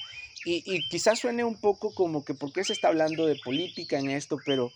Y, 0.45 0.87
quizás 0.87 1.19
suene 1.19 1.43
un 1.43 1.59
poco 1.59 1.93
como 1.93 2.23
que 2.23 2.33
por 2.33 2.53
qué 2.53 2.63
se 2.63 2.71
está 2.71 2.87
hablando 2.87 3.25
de 3.25 3.35
política 3.35 3.99
en 3.99 4.09
esto, 4.09 4.39
pero 4.45 4.71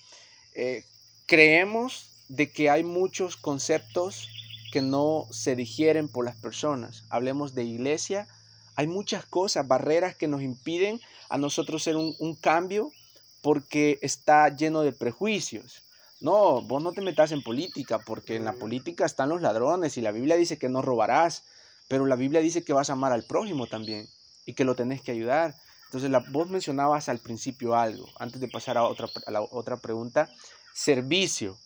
eh, 0.54 0.84
creemos 1.28 2.10
de 2.28 2.52
que 2.52 2.70
hay 2.70 2.84
muchos 2.84 3.38
conceptos 3.38 4.28
que 4.74 4.82
no 4.82 5.28
se 5.32 5.56
digieren 5.56 6.10
por 6.10 6.26
las 6.26 6.36
personas. 6.36 7.06
Hablemos 7.10 7.56
de 7.56 7.64
iglesia, 7.64 8.28
hay 8.76 8.88
muchas 8.88 9.26
cosas, 9.26 9.66
barreras 9.66 10.16
que 10.16 10.28
nos 10.28 10.42
impiden 10.42 11.00
a 11.30 11.38
nosotros 11.38 11.84
ser 11.84 11.96
un, 11.96 12.16
un 12.20 12.36
cambio 12.36 12.92
porque 13.42 14.00
está 14.02 14.56
lleno 14.56 14.82
de 14.82 14.92
prejuicios. 14.92 15.84
No, 16.20 16.62
vos 16.62 16.84
no 16.84 16.92
te 16.92 17.02
metas 17.02 17.32
en 17.32 17.42
política 17.42 18.00
porque 18.00 18.36
en 18.36 18.46
la 18.46 18.54
política 18.54 19.06
están 19.06 19.30
los 19.30 19.42
ladrones 19.42 19.98
y 19.98 20.02
la 20.02 20.12
Biblia 20.12 20.36
dice 20.36 20.58
que 20.58 20.70
no 20.70 20.82
robarás, 20.82 21.44
pero 21.88 22.06
la 22.06 22.16
Biblia 22.16 22.42
dice 22.42 22.64
que 22.64 22.74
vas 22.74 22.90
a 22.90 22.94
amar 22.94 23.12
al 23.12 23.24
prójimo 23.24 23.68
también 23.68 24.08
y 24.46 24.54
que 24.54 24.64
lo 24.64 24.76
tenés 24.76 25.02
que 25.02 25.12
ayudar. 25.12 25.56
Entonces, 25.86 26.10
la, 26.10 26.20
vos 26.30 26.50
mencionabas 26.50 27.10
al 27.10 27.20
principio 27.20 27.76
algo, 27.76 28.08
antes 28.18 28.40
de 28.40 28.48
pasar 28.48 28.78
a, 28.78 28.84
otra, 28.84 29.10
a 29.26 29.32
la 29.32 29.42
otra 29.42 29.78
pregunta, 29.78 30.30
servicio. 30.74 31.58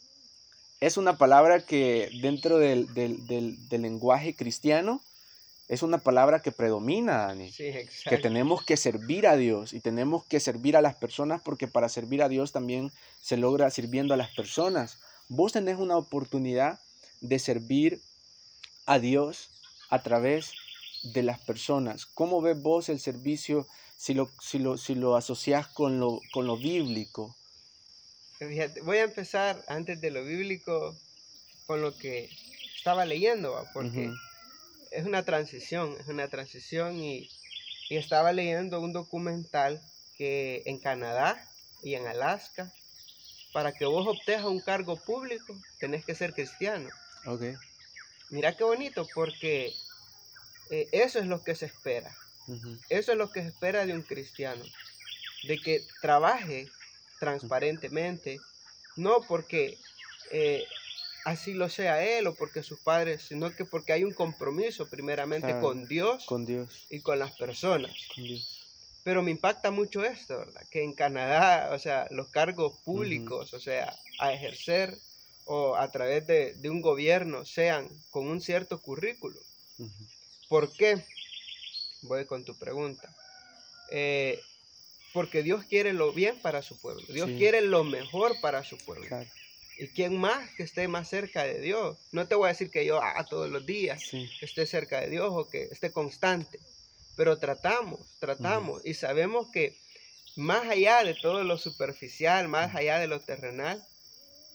Es 0.79 0.97
una 0.97 1.17
palabra 1.17 1.65
que 1.65 2.09
dentro 2.21 2.57
del, 2.57 2.93
del, 2.93 3.27
del, 3.27 3.81
lenguaje 3.81 4.35
cristiano 4.35 5.01
es 5.67 5.81
una 5.81 5.97
palabra 5.97 6.41
que 6.41 6.51
predomina, 6.51 7.25
Dani. 7.25 7.51
Sí, 7.51 7.71
que 8.07 8.17
tenemos 8.17 8.63
que 8.63 8.77
servir 8.77 9.27
a 9.27 9.35
Dios 9.35 9.73
y 9.73 9.79
tenemos 9.79 10.23
que 10.25 10.39
servir 10.39 10.77
a 10.77 10.81
las 10.81 10.95
personas 10.95 11.41
porque 11.41 11.67
para 11.67 11.89
servir 11.89 12.21
a 12.21 12.29
Dios 12.29 12.51
también 12.51 12.91
se 13.19 13.37
logra 13.37 13.69
sirviendo 13.71 14.13
a 14.13 14.17
las 14.17 14.29
personas. 14.35 14.99
Vos 15.27 15.53
tenés 15.53 15.77
una 15.77 15.97
oportunidad 15.97 16.79
de 17.21 17.39
servir 17.39 18.01
a 18.85 18.99
Dios 18.99 19.49
a 19.89 20.03
través 20.03 20.53
de 21.13 21.23
las 21.23 21.39
personas. 21.39 22.05
¿Cómo 22.05 22.41
ves 22.41 22.61
vos 22.61 22.89
el 22.89 22.99
servicio 22.99 23.67
si 23.97 24.13
lo, 24.13 24.29
si 24.41 24.59
lo, 24.59 24.77
si 24.77 24.93
lo 24.93 25.15
asocias 25.15 25.67
con 25.67 25.99
lo, 25.99 26.21
con 26.31 26.45
lo 26.45 26.57
bíblico? 26.57 27.35
voy 28.83 28.97
a 28.97 29.03
empezar 29.03 29.63
antes 29.67 30.01
de 30.01 30.11
lo 30.11 30.23
bíblico 30.23 30.95
con 31.65 31.81
lo 31.81 31.97
que 31.97 32.29
estaba 32.77 33.05
leyendo, 33.05 33.55
porque 33.73 34.11
es 34.95 35.05
una 35.05 35.23
transición, 35.23 35.95
es 35.99 36.07
una 36.07 36.27
transición 36.27 36.99
y, 36.99 37.29
y 37.89 37.97
estaba 37.97 38.31
leyendo 38.31 38.79
un 38.79 38.93
documental 38.93 39.81
que 40.17 40.63
en 40.65 40.79
Canadá 40.79 41.45
y 41.83 41.95
en 41.95 42.07
Alaska, 42.07 42.71
para 43.53 43.73
que 43.73 43.85
vos 43.85 44.07
obtengas 44.07 44.45
un 44.45 44.61
cargo 44.61 44.95
público, 44.95 45.57
tenés 45.79 46.05
que 46.05 46.15
ser 46.15 46.33
cristiano. 46.33 46.89
Okay. 47.25 47.55
Mira 48.29 48.55
qué 48.55 48.63
bonito, 48.63 49.07
porque 49.13 49.73
eh, 50.71 50.87
eso 50.91 51.19
es 51.19 51.25
lo 51.25 51.43
que 51.43 51.55
se 51.55 51.65
espera. 51.65 52.15
Eso 52.89 53.11
es 53.11 53.17
lo 53.17 53.31
que 53.31 53.41
se 53.41 53.47
espera 53.49 53.85
de 53.85 53.93
un 53.93 54.03
cristiano. 54.03 54.63
De 55.47 55.57
que 55.57 55.83
trabaje 56.01 56.67
transparentemente, 57.19 58.39
no 58.95 59.21
porque 59.21 59.77
eh, 60.31 60.63
así 61.25 61.53
lo 61.53 61.69
sea 61.69 62.03
él 62.03 62.27
o 62.27 62.35
porque 62.35 62.63
sus 62.63 62.79
padres, 62.79 63.23
sino 63.23 63.53
que 63.53 63.65
porque 63.65 63.91
hay 63.91 64.03
un 64.03 64.13
compromiso 64.13 64.87
primeramente 64.87 65.59
con 65.59 65.87
Dios, 65.87 66.25
con 66.25 66.45
Dios 66.45 66.85
y 66.89 67.01
con 67.01 67.19
las 67.19 67.35
personas. 67.35 67.91
Pero 69.03 69.21
me 69.21 69.31
impacta 69.31 69.71
mucho 69.71 70.03
esto, 70.05 70.37
¿verdad? 70.37 70.61
Que 70.69 70.83
en 70.83 70.93
Canadá, 70.93 71.71
o 71.73 71.79
sea, 71.79 72.07
los 72.11 72.29
cargos 72.29 72.77
públicos, 72.83 73.53
o 73.53 73.59
sea, 73.59 73.93
a 74.19 74.33
ejercer 74.33 74.97
o 75.45 75.75
a 75.75 75.91
través 75.91 76.25
de, 76.27 76.69
un 76.69 76.81
gobierno 76.81 77.43
sean 77.43 77.89
con 78.11 78.27
un 78.27 78.39
cierto 78.39 78.79
currículo. 78.79 79.39
¿Por 80.47 80.71
qué? 80.73 81.03
Voy 82.03 82.25
con 82.25 82.45
tu 82.45 82.57
pregunta. 82.57 83.13
Eh, 83.89 84.39
porque 85.11 85.43
Dios 85.43 85.65
quiere 85.65 85.93
lo 85.93 86.13
bien 86.13 86.39
para 86.41 86.61
su 86.61 86.79
pueblo. 86.79 87.03
Dios 87.09 87.29
quiere 87.37 87.61
lo 87.61 87.83
mejor 87.83 88.39
para 88.41 88.63
su 88.63 88.77
pueblo. 88.77 89.07
¿Y 89.77 89.87
quién 89.89 90.17
más 90.17 90.49
que 90.55 90.63
esté 90.63 90.87
más 90.87 91.09
cerca 91.09 91.43
de 91.43 91.59
Dios? 91.59 91.97
No 92.11 92.27
te 92.27 92.35
voy 92.35 92.45
a 92.45 92.53
decir 92.53 92.71
que 92.71 92.85
yo 92.85 93.01
ah, 93.01 93.25
todos 93.29 93.49
los 93.49 93.65
días 93.65 94.11
esté 94.41 94.65
cerca 94.65 95.01
de 95.01 95.09
Dios 95.09 95.29
o 95.31 95.49
que 95.49 95.63
esté 95.63 95.91
constante, 95.91 96.59
pero 97.15 97.37
tratamos, 97.37 97.99
tratamos. 98.19 98.85
Y 98.85 98.93
sabemos 98.93 99.47
que 99.51 99.77
más 100.35 100.67
allá 100.67 101.03
de 101.03 101.13
todo 101.13 101.43
lo 101.43 101.57
superficial, 101.57 102.47
más 102.47 102.75
allá 102.75 102.99
de 102.99 103.07
lo 103.07 103.19
terrenal, 103.19 103.83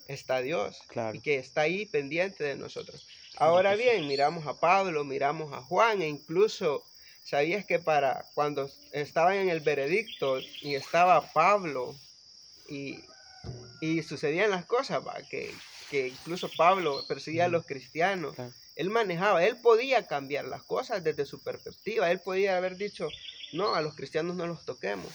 está 0.09 0.41
Dios 0.41 0.79
y 1.13 1.21
que 1.21 1.37
está 1.37 1.63
ahí 1.63 1.87
pendiente 1.87 2.45
de 2.45 2.57
nosotros. 2.57 3.07
Ahora 3.37 3.75
bien, 3.75 4.07
miramos 4.07 4.47
a 4.47 4.59
Pablo, 4.59 5.05
miramos 5.05 5.53
a 5.53 5.63
Juan 5.63 6.03
e 6.03 6.09
incluso 6.09 6.85
sabías 7.23 7.65
que 7.65 7.79
para 7.79 8.25
cuando 8.35 8.69
estaban 8.93 9.37
en 9.37 9.51
el 9.51 9.61
veredicto 9.61 10.41
y 10.63 10.75
estaba 10.75 11.33
Pablo 11.33 11.95
y, 12.69 12.99
sucedían 14.03 14.51
las 14.51 14.67
cosas, 14.67 15.03
Que, 15.29 16.09
incluso 16.09 16.49
Pablo 16.57 17.05
perseguía 17.09 17.47
a 17.47 17.49
los 17.49 17.67
cristianos, 17.67 18.37
él 18.77 18.91
manejaba, 18.91 19.45
él 19.45 19.57
podía 19.57 20.07
cambiar 20.07 20.45
las 20.45 20.63
cosas 20.63 21.03
desde 21.03 21.27
su 21.27 21.43
perspectiva, 21.43 22.11
él 22.11 22.21
podía 22.21 22.57
haber 22.57 22.77
dicho, 22.77 23.09
no, 23.53 23.75
a 23.75 23.81
los 23.81 23.95
cristianos 23.95 24.37
no 24.37 24.47
los 24.47 24.65
toquemos, 24.65 25.13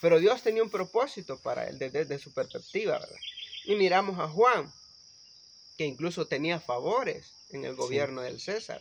pero 0.00 0.20
Dios 0.20 0.42
tenía 0.42 0.62
un 0.62 0.70
propósito 0.70 1.38
para 1.38 1.66
él 1.66 1.78
desde, 1.78 2.18
su 2.18 2.32
perspectiva, 2.32 2.98
¿verdad? 2.98 3.18
Y 3.64 3.74
miramos 3.74 4.18
a 4.20 4.28
Juan, 4.28 4.72
que 5.76 5.84
incluso 5.84 6.26
tenía 6.26 6.60
favores 6.60 7.32
en 7.50 7.64
el 7.64 7.74
gobierno 7.74 8.22
del 8.22 8.40
César, 8.40 8.80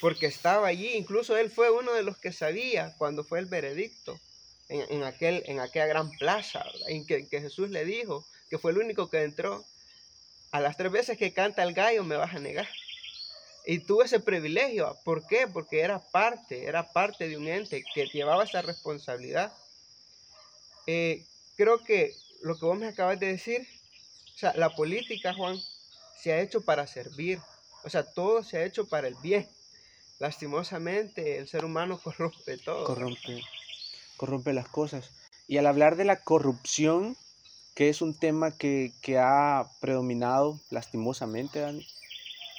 porque 0.00 0.26
estaba 0.26 0.66
allí, 0.66 0.94
incluso 0.94 1.36
él 1.36 1.50
fue 1.50 1.70
uno 1.70 1.92
de 1.92 2.02
los 2.02 2.16
que 2.16 2.32
sabía 2.32 2.94
cuando 2.98 3.24
fue 3.24 3.38
el 3.38 3.46
veredicto 3.46 4.18
en, 4.68 5.04
aquel, 5.04 5.42
en 5.46 5.60
aquella 5.60 5.86
gran 5.86 6.10
plaza, 6.12 6.64
en 6.88 7.06
que, 7.06 7.28
que, 7.28 7.40
Jesús 7.40 7.70
le 7.70 7.84
dijo 7.84 8.26
que 8.48 8.58
fue 8.58 8.72
el 8.72 8.78
único 8.78 9.10
que 9.10 9.22
entró. 9.22 9.64
A 10.50 10.60
las 10.60 10.76
tres 10.76 10.92
veces 10.92 11.18
que 11.18 11.32
canta 11.32 11.62
el 11.62 11.74
gallo 11.74 12.04
me 12.04 12.16
vas 12.16 12.34
a 12.34 12.38
negar. 12.38 12.68
Y 13.66 13.78
tuvo 13.80 14.02
ese 14.02 14.20
privilegio. 14.20 14.96
¿Por 15.04 15.26
qué? 15.26 15.46
Porque 15.46 15.80
era 15.80 15.98
parte, 15.98 16.66
era 16.66 16.92
parte 16.92 17.28
de 17.28 17.36
un 17.36 17.48
ente 17.48 17.82
que 17.94 18.06
llevaba 18.06 18.44
esa 18.44 18.62
responsabilidad. 18.62 19.52
Eh, 20.86 21.24
creo 21.56 21.82
que 21.82 22.14
lo 22.42 22.58
que 22.58 22.66
vos 22.66 22.78
me 22.78 22.88
acabas 22.88 23.18
de 23.18 23.28
decir, 23.28 23.66
o 24.34 24.38
sea, 24.38 24.52
la 24.54 24.70
política, 24.74 25.32
Juan, 25.32 25.58
se 26.20 26.32
ha 26.32 26.40
hecho 26.40 26.60
para 26.60 26.86
servir. 26.86 27.40
O 27.84 27.90
sea, 27.90 28.04
todo 28.04 28.42
se 28.42 28.58
ha 28.58 28.64
hecho 28.64 28.86
para 28.86 29.08
el 29.08 29.14
bien. 29.16 29.48
Lastimosamente, 30.18 31.38
el 31.38 31.48
ser 31.48 31.64
humano 31.64 31.98
corrompe 32.02 32.58
todo. 32.58 32.84
Corrompe, 32.84 33.42
corrompe 34.16 34.52
las 34.52 34.68
cosas. 34.68 35.10
Y 35.46 35.58
al 35.58 35.66
hablar 35.66 35.96
de 35.96 36.04
la 36.04 36.20
corrupción, 36.22 37.16
que 37.74 37.88
es 37.88 38.02
un 38.02 38.14
tema 38.14 38.56
que, 38.56 38.92
que 39.02 39.18
ha 39.18 39.68
predominado 39.80 40.60
lastimosamente, 40.70 41.60
Dani, 41.60 41.86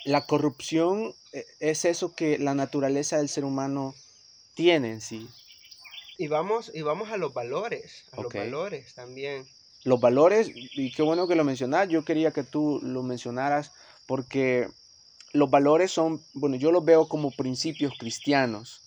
la 0.05 0.25
corrupción 0.25 1.13
eh, 1.33 1.45
es 1.59 1.85
eso 1.85 2.13
que 2.13 2.37
la 2.37 2.53
naturaleza 2.53 3.17
del 3.17 3.29
ser 3.29 3.45
humano 3.45 3.95
tiene 4.53 4.91
en 4.91 5.01
sí. 5.01 5.27
Y 6.17 6.27
vamos, 6.27 6.71
y 6.73 6.81
vamos 6.81 7.09
a 7.09 7.17
los 7.17 7.33
valores, 7.33 8.05
a 8.11 8.21
los 8.21 8.31
valores 8.31 8.93
también. 8.93 9.45
Los 9.83 9.99
valores, 9.99 10.49
y 10.53 10.91
qué 10.91 11.01
bueno 11.01 11.27
que 11.27 11.35
lo 11.35 11.43
mencionas, 11.43 11.89
yo 11.89 12.05
quería 12.05 12.31
que 12.31 12.43
tú 12.43 12.79
lo 12.81 13.03
mencionaras 13.03 13.71
porque 14.07 14.67
los 15.33 15.49
valores 15.49 15.91
son, 15.91 16.21
bueno, 16.33 16.55
yo 16.55 16.71
los 16.71 16.85
veo 16.85 17.07
como 17.07 17.31
principios 17.31 17.93
cristianos. 17.97 18.81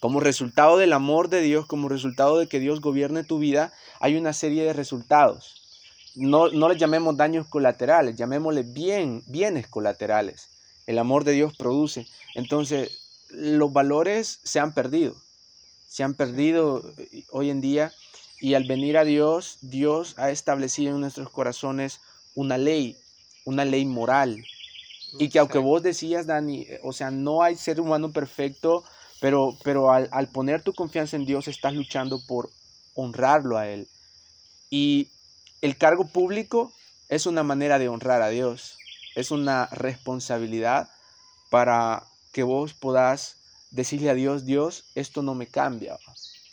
Como 0.00 0.20
resultado 0.20 0.78
del 0.78 0.92
amor 0.92 1.28
de 1.28 1.42
Dios, 1.42 1.66
como 1.66 1.88
resultado 1.88 2.38
de 2.38 2.48
que 2.48 2.60
Dios 2.60 2.80
gobierne 2.80 3.24
tu 3.24 3.38
vida, 3.38 3.72
hay 3.98 4.16
una 4.16 4.32
serie 4.32 4.64
de 4.64 4.72
resultados. 4.72 5.62
No, 6.14 6.48
no 6.50 6.68
les 6.68 6.78
llamemos 6.78 7.16
daños 7.16 7.46
colaterales, 7.46 8.16
llamémosle 8.16 8.62
bien, 8.62 9.22
bienes 9.26 9.66
colaterales. 9.68 10.48
El 10.86 10.98
amor 10.98 11.24
de 11.24 11.32
Dios 11.32 11.56
produce. 11.56 12.06
Entonces, 12.34 13.26
los 13.30 13.72
valores 13.72 14.40
se 14.42 14.60
han 14.60 14.72
perdido. 14.74 15.14
Se 15.86 16.02
han 16.02 16.14
perdido 16.14 16.82
eh, 16.98 17.24
hoy 17.30 17.50
en 17.50 17.60
día 17.60 17.92
y 18.40 18.54
al 18.54 18.64
venir 18.64 18.96
a 18.96 19.04
Dios, 19.04 19.58
Dios 19.60 20.14
ha 20.16 20.30
establecido 20.30 20.94
en 20.94 21.00
nuestros 21.00 21.30
corazones 21.30 22.00
una 22.34 22.56
ley, 22.56 22.96
una 23.44 23.64
ley 23.64 23.84
moral, 23.84 24.42
y 25.18 25.28
que 25.28 25.38
aunque 25.38 25.58
vos 25.58 25.82
decías, 25.82 26.26
Dani, 26.26 26.62
eh, 26.62 26.80
o 26.82 26.92
sea, 26.92 27.10
no 27.10 27.42
hay 27.42 27.56
ser 27.56 27.80
humano 27.80 28.12
perfecto, 28.12 28.84
pero, 29.20 29.56
pero 29.62 29.92
al, 29.92 30.28
poner 30.28 30.62
tu 30.62 30.72
confianza 30.72 31.16
en 31.16 31.26
Dios 31.26 31.46
estás 31.46 31.74
luchando 31.74 32.20
por 32.26 32.50
honrarlo 32.94 33.58
a 33.58 33.68
Él. 33.68 33.86
Y 34.70 35.08
el 35.60 35.76
cargo 35.76 36.06
público 36.06 36.72
es 37.08 37.26
una 37.26 37.42
manera 37.42 37.78
de 37.78 37.88
honrar 37.88 38.22
a 38.22 38.28
Dios, 38.28 38.78
es 39.14 39.30
una 39.30 39.66
responsabilidad 39.66 40.88
para 41.50 42.04
que 42.32 42.42
vos 42.42 42.72
podás 42.72 43.36
decirle 43.70 44.10
a 44.10 44.14
Dios, 44.14 44.44
Dios, 44.44 44.84
esto 44.94 45.22
no 45.22 45.34
me 45.34 45.46
cambia, 45.46 45.98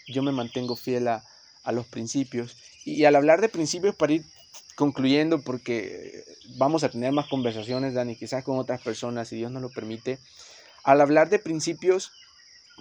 yo 0.08 0.24
me 0.24 0.32
mantengo 0.32 0.76
fiel 0.76 1.08
a, 1.08 1.24
a 1.64 1.72
los 1.72 1.86
principios. 1.86 2.58
Y 2.84 3.06
al 3.06 3.16
hablar 3.16 3.42
de 3.42 3.50
principios, 3.50 3.96
para 3.96 4.14
ir 4.14 4.26
concluyendo, 4.76 5.42
porque 5.42 6.24
vamos 6.58 6.84
a 6.84 6.90
tener 6.90 7.12
más 7.12 7.28
conversaciones, 7.28 7.94
Dani, 7.94 8.16
quizás 8.16 8.44
con 8.44 8.58
otras 8.60 8.82
personas, 8.82 9.28
si 9.28 9.36
Dios 9.36 9.52
nos 9.52 9.62
lo 9.62 9.70
permite. 9.70 10.20
Al 10.84 11.02
hablar 11.02 11.30
de 11.30 11.40
principios, 11.40 12.12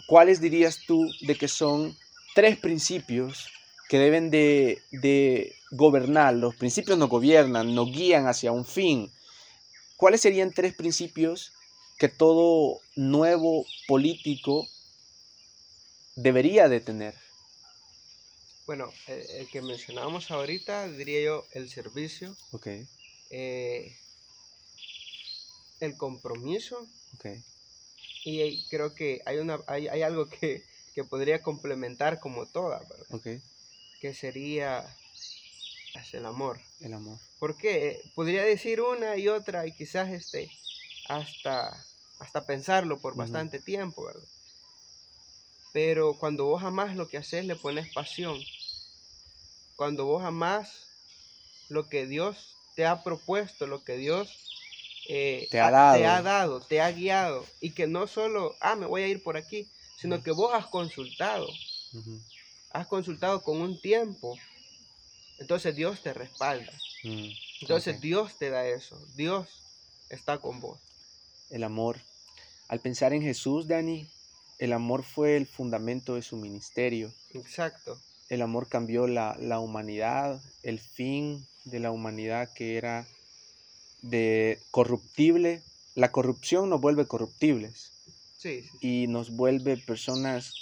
¿cuáles 0.07 0.41
dirías 0.41 0.81
tú 0.87 1.11
de 1.21 1.37
que 1.37 1.49
son 1.49 1.97
tres 2.35 2.59
principios 2.59 3.49
que 3.89 3.99
deben 3.99 4.31
de, 4.31 4.83
de 4.91 5.55
gobernar? 5.71 6.35
Los 6.35 6.55
principios 6.57 6.99
no 6.99 7.09
gobiernan, 7.09 7.75
no 7.75 7.87
guían 7.87 8.27
hacia 8.27 8.53
un 8.53 8.65
fin. 8.65 9.11
¿Cuáles 9.97 10.21
serían 10.21 10.53
tres 10.53 10.75
principios 10.75 11.53
que 11.99 12.09
todo 12.09 12.81
nuevo 12.95 13.65
político 13.89 14.67
debería 16.17 16.69
de 16.69 16.81
tener? 16.81 17.15
Bueno, 18.67 18.93
el, 19.07 19.49
que 19.49 19.63
mencionábamos 19.63 20.31
ahorita, 20.31 20.89
diría 20.89 21.23
yo, 21.23 21.47
el 21.53 21.71
servicio. 21.71 22.37
Ok. 22.51 22.67
Eh, 23.31 23.97
el 25.81 25.97
compromiso. 25.97 26.87
Ok. 27.15 27.27
Y 28.29 28.67
creo 28.71 28.93
que 28.93 29.23
hay, 29.25 29.39
una, 29.39 29.61
hay, 29.69 30.03
algo 30.03 30.29
que, 30.29 30.65
podría 31.09 31.43
complementar 31.43 32.19
como 32.19 32.45
toda, 32.47 32.81
¿verdad? 32.81 33.07
Ok. 33.11 33.27
Que 34.01 34.15
sería 34.15 34.85
el 36.13 36.27
amor. 36.27 36.61
El 36.81 36.95
amor. 36.95 37.21
Porque 37.39 38.03
podría 38.17 38.43
decir 38.43 38.81
una 38.81 39.17
y 39.17 39.29
otra 39.29 39.65
y 39.65 39.71
quizás 39.71 40.11
este, 40.11 40.51
hasta, 41.09 41.87
hasta 42.19 42.45
pensarlo 42.47 42.99
por 42.99 43.15
bastante 43.15 43.61
tiempo, 43.61 44.07
¿verdad? 44.07 44.29
Pero 45.73 46.19
cuando 46.19 46.47
vos 46.47 46.65
amás 46.65 46.97
lo 46.97 47.07
que 47.07 47.19
haces, 47.19 47.45
le 47.45 47.55
pones 47.55 47.93
pasión. 47.93 48.37
Cuando 49.77 50.05
vos 50.05 50.25
amás 50.25 50.89
lo 51.69 51.89
que 51.89 52.09
Dios 52.09 52.57
te 52.75 52.87
ha 52.87 53.05
propuesto, 53.05 53.69
lo 53.69 53.85
que 53.85 53.97
Dios 53.97 54.56
eh, 55.09 55.49
te, 55.51 55.61
ha 55.61 55.71
dado. 55.71 55.99
te 55.99 56.07
ha 56.07 56.23
dado, 56.23 56.61
te 56.61 56.81
ha 56.81 56.91
guiado. 56.91 57.47
Y 57.61 57.71
que 57.71 57.87
no 57.87 58.07
solo, 58.07 58.55
ah, 58.61 58.77
me 58.77 58.87
voy 58.87 59.03
a 59.03 59.09
ir 59.09 59.23
por 59.23 59.37
aquí, 59.37 59.69
sino 60.01 60.23
que 60.23 60.31
vos 60.33 60.53
has 60.55 60.67
consultado. 60.67 61.47
Has 62.71 62.87
consultado 62.87 63.43
con 63.43 63.61
un 63.61 63.81
tiempo. 63.81 64.37
Entonces 65.39 65.75
Dios 65.75 66.03
te 66.03 66.13
respalda. 66.13 66.73
Mm, 67.05 67.29
Entonces 67.63 68.01
Dios 68.01 68.37
te 68.39 68.51
da 68.51 68.67
eso. 68.67 68.99
Dios 69.15 69.49
está 70.09 70.39
con 70.39 70.61
vos. 70.61 70.79
El 71.51 71.65
amor. 71.65 72.01
Al 72.69 72.81
pensar 72.81 73.13
en 73.13 73.23
Jesús, 73.23 73.69
Dani, 73.69 74.09
el 74.59 74.73
amor 74.73 75.05
fue 75.05 75.37
el 75.37 75.47
fundamento 75.47 76.15
de 76.15 76.23
su 76.23 76.37
ministerio. 76.37 77.13
Exacto. 77.35 78.01
El 78.29 78.43
amor 78.43 78.69
cambió 78.69 79.07
la, 79.07 79.61
humanidad, 79.61 80.41
el 80.63 80.81
fin 80.81 81.47
de 81.65 81.79
la 81.79 81.91
humanidad 81.91 82.53
que 82.53 82.77
era 82.77 83.07
de 84.03 84.59
corruptible. 84.71 85.63
La 85.95 86.13
corrupción 86.13 86.69
nos 86.71 86.81
vuelve 86.81 87.07
corruptibles. 87.07 87.93
Y 88.81 89.09
nos 89.09 89.31
vuelve 89.31 89.77
personas 89.77 90.55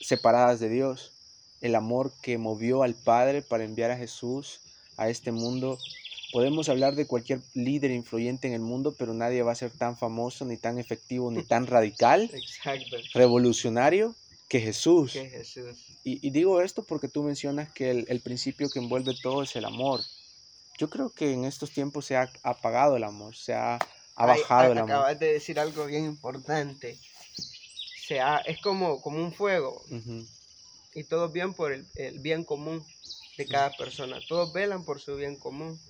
separadas 0.00 0.60
de 0.60 0.68
Dios. 0.68 1.12
El 1.62 1.74
amor 1.74 2.12
que 2.22 2.36
movió 2.36 2.82
al 2.82 2.94
Padre 2.94 3.40
para 3.40 3.64
enviar 3.64 3.90
a 3.90 3.96
Jesús 3.96 4.60
a 4.96 5.08
este 5.08 5.32
mundo. 5.32 5.78
Podemos 6.32 6.68
hablar 6.68 6.94
de 6.94 7.06
cualquier 7.06 7.40
líder 7.54 7.90
influyente 7.90 8.48
en 8.48 8.54
el 8.54 8.60
mundo, 8.60 8.94
pero 8.98 9.14
nadie 9.14 9.42
va 9.42 9.52
a 9.52 9.56
ser 9.56 9.70
tan 9.70 9.96
famoso, 9.96 10.44
ni 10.44 10.56
tan 10.56 10.78
efectivo, 10.78 11.30
ni 11.30 11.42
tan 11.44 11.66
radical, 11.66 12.30
revolucionario 13.14 14.14
que 14.48 14.60
Jesús. 14.60 15.16
Y, 16.04 16.30
digo 16.30 16.60
esto 16.60 16.84
porque 16.84 17.08
tú 17.08 17.22
mencionas 17.22 17.72
que 17.72 17.90
el, 17.90 18.20
principio 18.20 18.68
que 18.68 18.78
envuelve 18.78 19.14
todo 19.22 19.42
es 19.42 19.56
el 19.56 19.64
amor. 19.64 20.00
Yo 20.78 20.90
creo 20.90 21.10
que 21.10 21.32
en 21.32 21.44
estos 21.44 21.70
tiempos 21.70 22.04
se 22.04 22.16
ha 22.16 22.30
apagado 22.42 22.96
el 22.96 23.04
amor, 23.04 23.34
se 23.34 23.54
ha, 23.54 23.78
bajado 24.16 24.72
el 24.72 24.78
amor. 24.78 24.90
Acabas 24.90 25.18
de 25.18 25.32
decir 25.32 25.58
algo 25.58 25.86
bien 25.86 26.04
importante. 26.04 26.98
Se 28.06 28.20
es 28.44 28.60
como, 28.60 29.00
como 29.00 29.18
un 29.18 29.32
fuego. 29.32 29.82
y 30.94 31.04
todos 31.04 31.32
bien 31.32 31.54
por 31.54 31.72
el, 31.72 31.86
bien 32.20 32.44
común 32.44 32.84
de 33.38 33.46
cada 33.46 33.70
persona. 33.76 34.18
Todos 34.28 34.52
velan 34.52 34.84
por 34.84 35.00
su 35.00 35.16
bien 35.16 35.36
común. 35.36 35.80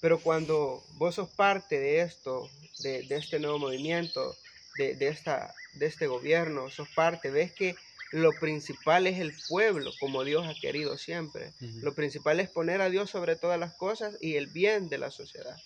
Pero 0.00 0.18
cuando 0.18 0.82
vos 0.94 1.14
sos 1.14 1.28
parte 1.28 1.78
de 1.78 2.00
esto, 2.00 2.50
de, 2.80 3.06
este 3.10 3.38
nuevo 3.38 3.58
movimiento, 3.58 4.34
de, 4.76 4.96
esta, 5.08 5.54
de 5.74 5.86
este 5.86 6.06
gobierno, 6.06 6.70
sos 6.70 6.88
parte, 6.88 7.30
ves 7.30 7.52
que 7.52 7.76
lo 8.12 8.32
principal 8.32 9.06
es 9.06 9.18
el 9.20 9.32
pueblo, 9.48 9.92
como 10.00 10.24
Dios 10.24 10.46
ha 10.46 10.54
querido 10.60 10.98
siempre. 10.98 11.52
Lo 11.60 11.94
principal 11.94 12.40
es 12.40 12.48
poner 12.48 12.80
a 12.80 12.90
Dios 12.90 13.10
sobre 13.10 13.36
todas 13.36 13.58
las 13.58 13.74
cosas 13.74 14.16
y 14.20 14.36
el 14.36 14.48
bien 14.48 14.88
de 14.88 14.98
la 14.98 15.10
sociedad. 15.10 15.56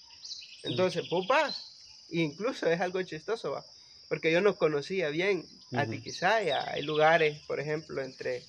Entonces, 0.62 1.08
vos 1.10 1.26
vas, 1.26 2.06
incluso 2.10 2.70
es 2.70 2.80
algo 2.80 3.02
chistoso, 3.02 3.52
va, 3.52 3.64
porque 4.08 4.30
yo 4.30 4.40
no 4.40 4.56
conocía 4.56 5.08
bien 5.08 5.44
a 5.72 5.86
Tiquisaya. 5.86 6.70
Hay 6.70 6.82
lugares, 6.82 7.40
por 7.46 7.60
ejemplo, 7.60 8.02
entre, 8.02 8.42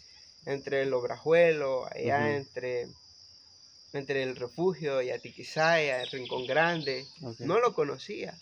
entre 0.46 0.82
el 0.82 0.94
Obrajuelo, 0.94 1.86
allá 1.86 2.36
entre, 2.36 2.88
entre 3.94 4.24
el 4.24 4.36
refugio 4.36 5.02
y 5.02 5.10
Atiquizaya, 5.10 6.02
el 6.02 6.10
Rincón 6.10 6.46
Grande. 6.46 7.06
No 7.40 7.60
lo 7.60 7.74
conocía. 7.74 8.38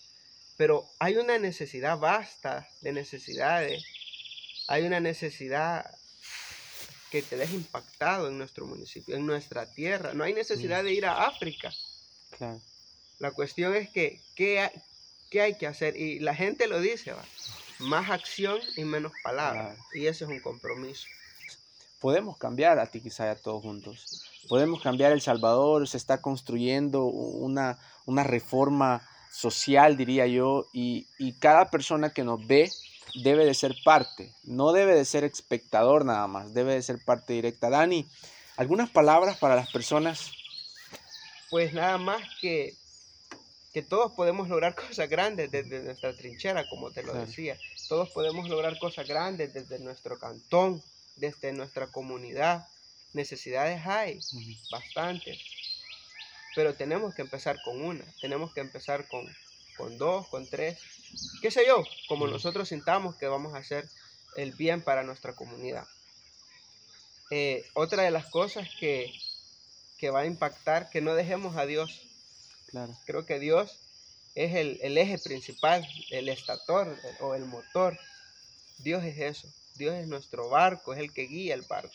Pero 0.57 0.85
hay 0.99 1.17
una 1.17 1.37
necesidad 1.39 1.97
vasta 1.97 2.67
de 2.81 2.91
necesidades. 2.91 3.83
Hay 4.67 4.83
una 4.83 4.99
necesidad 4.99 5.85
que 7.11 7.21
te 7.21 7.37
deja 7.37 7.53
impactado 7.53 8.27
en 8.27 8.37
nuestro 8.37 8.65
municipio, 8.65 9.15
en 9.15 9.25
nuestra 9.25 9.71
tierra. 9.71 10.13
No 10.13 10.23
hay 10.23 10.33
necesidad 10.33 10.83
de 10.83 10.93
ir 10.93 11.05
a 11.05 11.27
África. 11.27 11.71
La 13.19 13.31
cuestión 13.31 13.75
es 13.75 13.89
que, 13.89 14.19
¿qué, 14.35 14.71
¿qué 15.29 15.41
hay 15.41 15.57
que 15.57 15.67
hacer? 15.67 15.95
Y 15.95 16.19
la 16.19 16.33
gente 16.33 16.67
lo 16.67 16.79
dice, 16.81 17.11
va 17.11 17.23
más 17.79 18.09
acción 18.09 18.59
y 18.75 18.83
menos 18.83 19.11
palabras. 19.23 19.77
Y 19.93 20.07
ese 20.07 20.25
es 20.25 20.29
un 20.29 20.39
compromiso. 20.39 21.05
Podemos 21.99 22.37
cambiar 22.37 22.79
a 22.79 22.87
Tiquisaya 22.87 23.35
todos 23.35 23.61
juntos. 23.61 24.25
Podemos 24.49 24.81
cambiar 24.81 25.11
El 25.11 25.21
Salvador. 25.21 25.87
Se 25.87 25.97
está 25.97 26.21
construyendo 26.21 27.05
una, 27.05 27.77
una 28.05 28.23
reforma 28.23 29.07
social, 29.31 29.97
diría 29.97 30.27
yo, 30.27 30.67
y, 30.73 31.07
y 31.17 31.33
cada 31.33 31.69
persona 31.69 32.11
que 32.11 32.23
nos 32.23 32.45
ve 32.45 32.69
debe 33.15 33.45
de 33.45 33.53
ser 33.53 33.75
parte. 33.83 34.33
No 34.43 34.71
debe 34.71 34.95
de 34.95 35.05
ser 35.05 35.23
espectador 35.23 36.05
nada 36.05 36.27
más, 36.27 36.53
debe 36.53 36.73
de 36.73 36.81
ser 36.81 37.03
parte 37.03 37.33
directa. 37.33 37.69
Dani, 37.69 38.07
¿algunas 38.57 38.89
palabras 38.89 39.37
para 39.37 39.55
las 39.55 39.71
personas? 39.71 40.31
Pues 41.49 41.73
nada 41.73 41.97
más 41.97 42.21
que 42.41 42.75
que 43.73 43.81
todos 43.81 44.11
podemos 44.13 44.47
lograr 44.47 44.75
cosas 44.87 45.09
grandes 45.09 45.51
desde 45.51 45.81
nuestra 45.81 46.15
trinchera, 46.15 46.67
como 46.69 46.91
te 46.91 47.03
lo 47.03 47.13
decía. 47.13 47.57
Todos 47.89 48.09
podemos 48.11 48.47
lograr 48.47 48.77
cosas 48.79 49.07
grandes 49.07 49.53
desde 49.53 49.79
nuestro 49.79 50.17
cantón, 50.19 50.81
desde 51.15 51.51
nuestra 51.51 51.87
comunidad. 51.87 52.67
Necesidades 53.13 53.85
hay, 53.85 54.19
bastantes. 54.71 55.39
Pero 56.55 56.75
tenemos 56.75 57.15
que 57.15 57.23
empezar 57.23 57.57
con 57.65 57.81
una, 57.81 58.05
tenemos 58.21 58.53
que 58.53 58.61
empezar 58.61 59.07
con, 59.07 59.25
con 59.77 59.97
dos, 59.97 60.27
con 60.29 60.47
tres, 60.47 60.79
qué 61.41 61.51
sé 61.51 61.65
yo, 61.65 61.83
como 62.07 62.27
nosotros 62.27 62.69
sintamos 62.69 63.15
que 63.15 63.27
vamos 63.27 63.53
a 63.53 63.59
hacer 63.59 63.89
el 64.35 64.53
bien 64.53 64.81
para 64.81 65.03
nuestra 65.03 65.33
comunidad. 65.33 65.85
Eh, 67.31 67.65
otra 67.73 68.03
de 68.03 68.11
las 68.11 68.27
cosas 68.27 68.67
que, 68.79 69.11
que 69.97 70.09
va 70.09 70.21
a 70.21 70.25
impactar, 70.25 70.89
que 70.89 71.01
no 71.01 71.15
dejemos 71.15 71.57
a 71.57 71.65
Dios 71.65 72.07
Creo 73.05 73.25
que 73.25 73.39
Dios 73.39 73.79
es 74.35 74.55
el, 74.55 74.97
eje 74.97 75.19
principal, 75.19 75.87
el 76.09 76.27
estator 76.29 76.97
o 77.19 77.35
el 77.35 77.45
motor. 77.45 77.99
Dios 78.79 79.03
es 79.03 79.19
eso. 79.19 79.47
Dios 79.75 79.95
es 79.95 80.07
nuestro 80.07 80.49
barco, 80.49 80.93
es 80.93 80.99
el 80.99 81.13
que 81.13 81.23
guía 81.23 81.53
el 81.53 81.61
barco. 81.63 81.93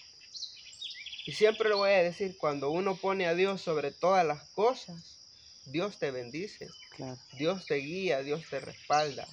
Y 1.26 1.32
siempre 1.32 1.68
lo 1.68 1.78
voy 1.78 1.90
a 1.90 2.02
decir, 2.02 2.36
cuando 2.38 2.70
uno 2.70 2.96
pone 2.96 3.26
a 3.26 3.34
Dios 3.34 3.60
sobre 3.60 3.90
todas 3.90 4.24
las 4.24 4.48
cosas, 4.50 5.18
Dios 5.66 5.98
te 5.98 6.10
bendice. 6.10 6.68
Dios 7.32 7.66
te 7.66 7.76
guía, 7.76 8.22
Dios 8.22 8.44
te 8.48 8.60
respalda. 8.60 9.26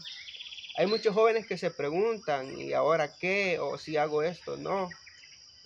Hay 0.78 0.88
muchos 0.88 1.13
jóvenes 1.13 1.47
que 1.47 1.58
se 1.58 1.71
preguntan, 1.71 2.60
¿y 2.60 2.73
ahora 2.73 3.15
qué? 3.15 3.60
O 3.60 3.78
si 3.78 3.97
hago 3.97 4.23
esto, 4.23 4.58
no. 4.58 4.89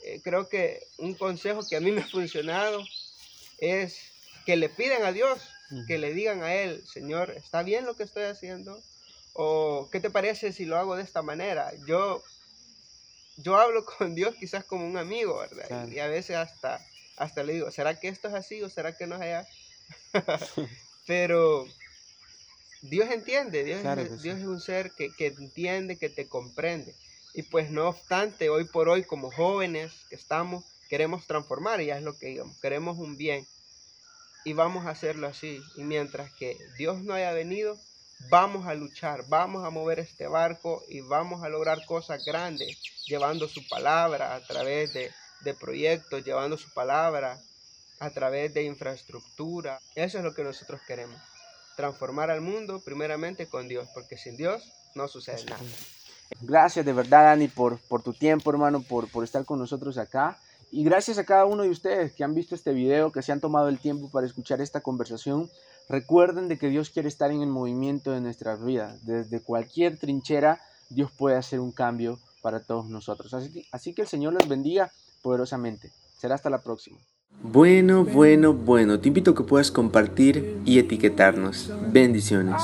Eh, 0.04 0.22
creo 0.24 0.48
que 0.50 0.88
un 0.98 1.16
consejo 1.16 1.68
que 1.68 1.76
a 1.76 1.82
mí 1.82 1.92
me 1.92 2.02
ha 2.02 2.08
funcionado 2.08 2.86
es 3.58 4.12
que 4.46 4.56
le 4.56 4.70
pidan 4.70 5.04
a 5.04 5.12
Dios 5.12 5.42
que 5.88 6.00
le 6.00 6.14
digan 6.14 6.42
a 6.44 6.56
él, 6.56 6.84
Señor, 6.88 7.32
¿está 7.32 7.64
bien 7.64 7.86
lo 7.86 7.96
que 7.96 8.04
estoy 8.04 8.24
haciendo? 8.24 8.82
¿O 9.34 9.88
qué 9.92 10.00
te 10.00 10.10
parece 10.10 10.52
si 10.52 10.66
lo 10.66 10.78
hago 10.78 10.96
de 10.96 11.04
esta 11.04 11.22
manera? 11.22 11.72
Yo, 11.86 12.24
yo 13.38 13.58
hablo 13.58 13.86
con 13.98 14.16
Dios 14.16 14.36
quizás 14.36 14.64
como 14.64 14.86
un 14.88 14.98
amigo, 14.98 15.38
¿verdad? 15.38 15.88
Y 15.88 16.00
a 16.00 16.08
veces 16.08 16.38
hasta, 16.38 16.84
hasta 17.18 17.44
le 17.44 17.54
digo, 17.54 17.72
¿será 17.72 18.00
que 18.00 18.08
esto 18.08 18.28
es 18.28 18.34
así 18.34 18.62
o 18.64 18.70
será 18.70 18.98
que 18.98 19.06
no 19.06 19.16
es 19.16 19.22
allá? 19.22 19.48
Pero 21.06 21.68
Dios 22.82 23.10
entiende, 23.12 23.64
Dios, 23.64 23.84
es, 23.84 24.22
Dios 24.22 24.40
es 24.40 24.46
un 24.46 24.62
ser 24.62 24.92
que, 24.92 25.14
que 25.16 25.28
entiende, 25.28 25.98
que 25.98 26.10
te 26.10 26.28
comprende. 26.28 26.96
Y 27.34 27.44
pues 27.44 27.70
no 27.70 27.88
obstante, 27.90 28.50
hoy 28.50 28.66
por 28.66 28.90
hoy 28.90 29.04
como 29.04 29.32
jóvenes 29.32 29.92
que 30.10 30.16
estamos, 30.16 30.64
queremos 30.90 31.28
transformar, 31.28 31.82
y 31.82 31.88
ya 31.88 31.98
es 31.98 32.04
lo 32.04 32.18
que 32.18 32.28
digamos, 32.28 32.60
queremos 32.60 32.98
un 32.98 33.18
bien 33.18 33.46
y 34.44 34.54
vamos 34.54 34.86
a 34.86 34.92
hacerlo 34.92 35.28
así. 35.28 35.62
Y 35.76 35.84
mientras 35.84 36.34
que 36.34 36.58
Dios 36.78 37.04
no 37.04 37.14
haya 37.14 37.32
venido, 37.34 37.78
vamos 38.30 38.68
a 38.68 38.74
luchar, 38.74 39.24
vamos 39.28 39.66
a 39.66 39.70
mover 39.70 40.00
este 40.00 40.28
barco 40.28 40.84
y 40.88 41.02
vamos 41.02 41.44
a 41.44 41.50
lograr 41.50 41.86
cosas 41.86 42.24
grandes, 42.26 42.82
llevando 43.06 43.48
su 43.48 43.68
palabra 43.68 44.36
a 44.36 44.42
través 44.46 44.94
de, 44.94 45.12
proyectos, 45.60 46.24
llevando 46.24 46.58
su 46.58 46.72
palabra 46.74 47.40
a 48.00 48.10
través 48.12 48.54
de 48.54 48.64
infraestructura. 48.64 49.80
Eso 49.96 50.18
es 50.18 50.24
lo 50.24 50.34
que 50.34 50.44
nosotros 50.44 50.82
queremos. 50.86 51.20
Transformar 51.80 52.30
al 52.30 52.42
mundo 52.42 52.82
primeramente 52.82 53.48
con 53.48 53.70
Dios, 53.70 53.88
porque 53.94 54.18
sin 54.18 54.36
Dios 54.36 54.70
no 54.96 55.08
sucede 55.08 55.46
nada. 55.46 55.64
Gracias 56.42 56.86
de 56.86 56.92
verdad, 56.92 57.24
Dani, 57.24 57.48
por, 57.48 57.80
por 57.80 58.04
tu 58.04 58.12
tiempo, 58.12 58.52
hermano, 58.52 58.82
por, 58.82 59.10
por 59.10 59.24
estar 59.24 59.46
con 59.46 59.60
nosotros 59.60 59.98
acá. 59.98 60.38
Y 60.72 60.84
gracias 60.84 61.18
a 61.20 61.24
cada 61.24 61.46
uno 61.46 61.64
de 61.64 61.70
ustedes 61.70 62.12
que 62.12 62.26
han 62.26 62.36
visto 62.36 62.54
este 62.54 62.74
video, 62.74 63.14
que 63.14 63.22
se 63.22 63.32
han 63.32 63.40
tomado 63.40 63.70
el 63.70 63.80
tiempo 63.80 64.10
para 64.12 64.28
escuchar 64.28 64.60
esta 64.60 64.82
conversación. 64.82 65.50
Recuerden 65.88 66.50
de 66.50 66.58
que 66.58 66.68
Dios 66.68 66.90
quiere 66.90 67.08
estar 67.08 67.32
en 67.32 67.44
el 67.44 67.48
movimiento 67.48 68.12
de 68.12 68.20
nuestras 68.20 68.62
vidas. 68.62 69.06
Desde 69.06 69.42
cualquier 69.42 69.98
trinchera, 69.98 70.60
Dios 70.90 71.12
puede 71.18 71.38
hacer 71.38 71.62
un 71.62 71.72
cambio 71.72 72.20
para 72.42 72.60
todos 72.60 72.90
nosotros. 72.90 73.34
Así 73.34 73.54
que, 73.54 73.66
así 73.72 73.94
que 73.94 74.02
el 74.02 74.10
Señor 74.10 74.34
los 74.34 74.50
bendiga 74.50 74.92
poderosamente. 75.22 75.94
Será 76.18 76.36
hasta 76.36 76.50
la 76.50 76.62
próxima. 76.62 77.00
Bueno, 77.52 78.04
bueno, 78.04 78.54
bueno. 78.54 79.00
Te 79.00 79.08
invito 79.08 79.32
a 79.32 79.36
que 79.36 79.44
puedas 79.44 79.72
compartir 79.72 80.62
y 80.66 80.78
etiquetarnos. 80.78 81.72
Bendiciones. 81.92 82.62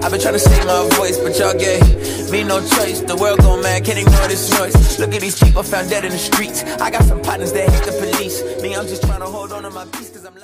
I've 0.00 0.10
been 0.12 0.20
trying 0.20 0.34
to 0.34 0.38
save 0.38 0.64
my 0.64 0.88
voice, 0.96 1.18
but 1.18 1.36
y'all 1.38 1.54
gave 1.54 1.82
me 2.30 2.44
no 2.44 2.60
choice. 2.60 3.00
The 3.00 3.16
world 3.16 3.40
going 3.40 3.62
mad, 3.62 3.84
can't 3.84 3.98
ignore 3.98 4.28
this 4.28 4.48
noise. 4.58 4.98
Look 4.98 5.12
at 5.12 5.20
these 5.20 5.38
people 5.38 5.62
found 5.62 5.90
dead 5.90 6.04
in 6.04 6.12
the 6.12 6.18
streets. 6.18 6.62
I 6.80 6.90
got 6.90 7.02
some 7.04 7.20
partners 7.20 7.52
that 7.52 7.68
hate 7.68 7.84
the 7.84 7.92
police. 7.92 8.42
Me, 8.62 8.74
I'm 8.74 8.86
just 8.86 9.02
trying 9.02 9.20
to 9.20 9.26
hold 9.26 9.52
on 9.52 9.64
to 9.64 9.70
my 9.70 9.86
peace, 9.86 10.10
cause 10.10 10.24
I'm 10.24 10.34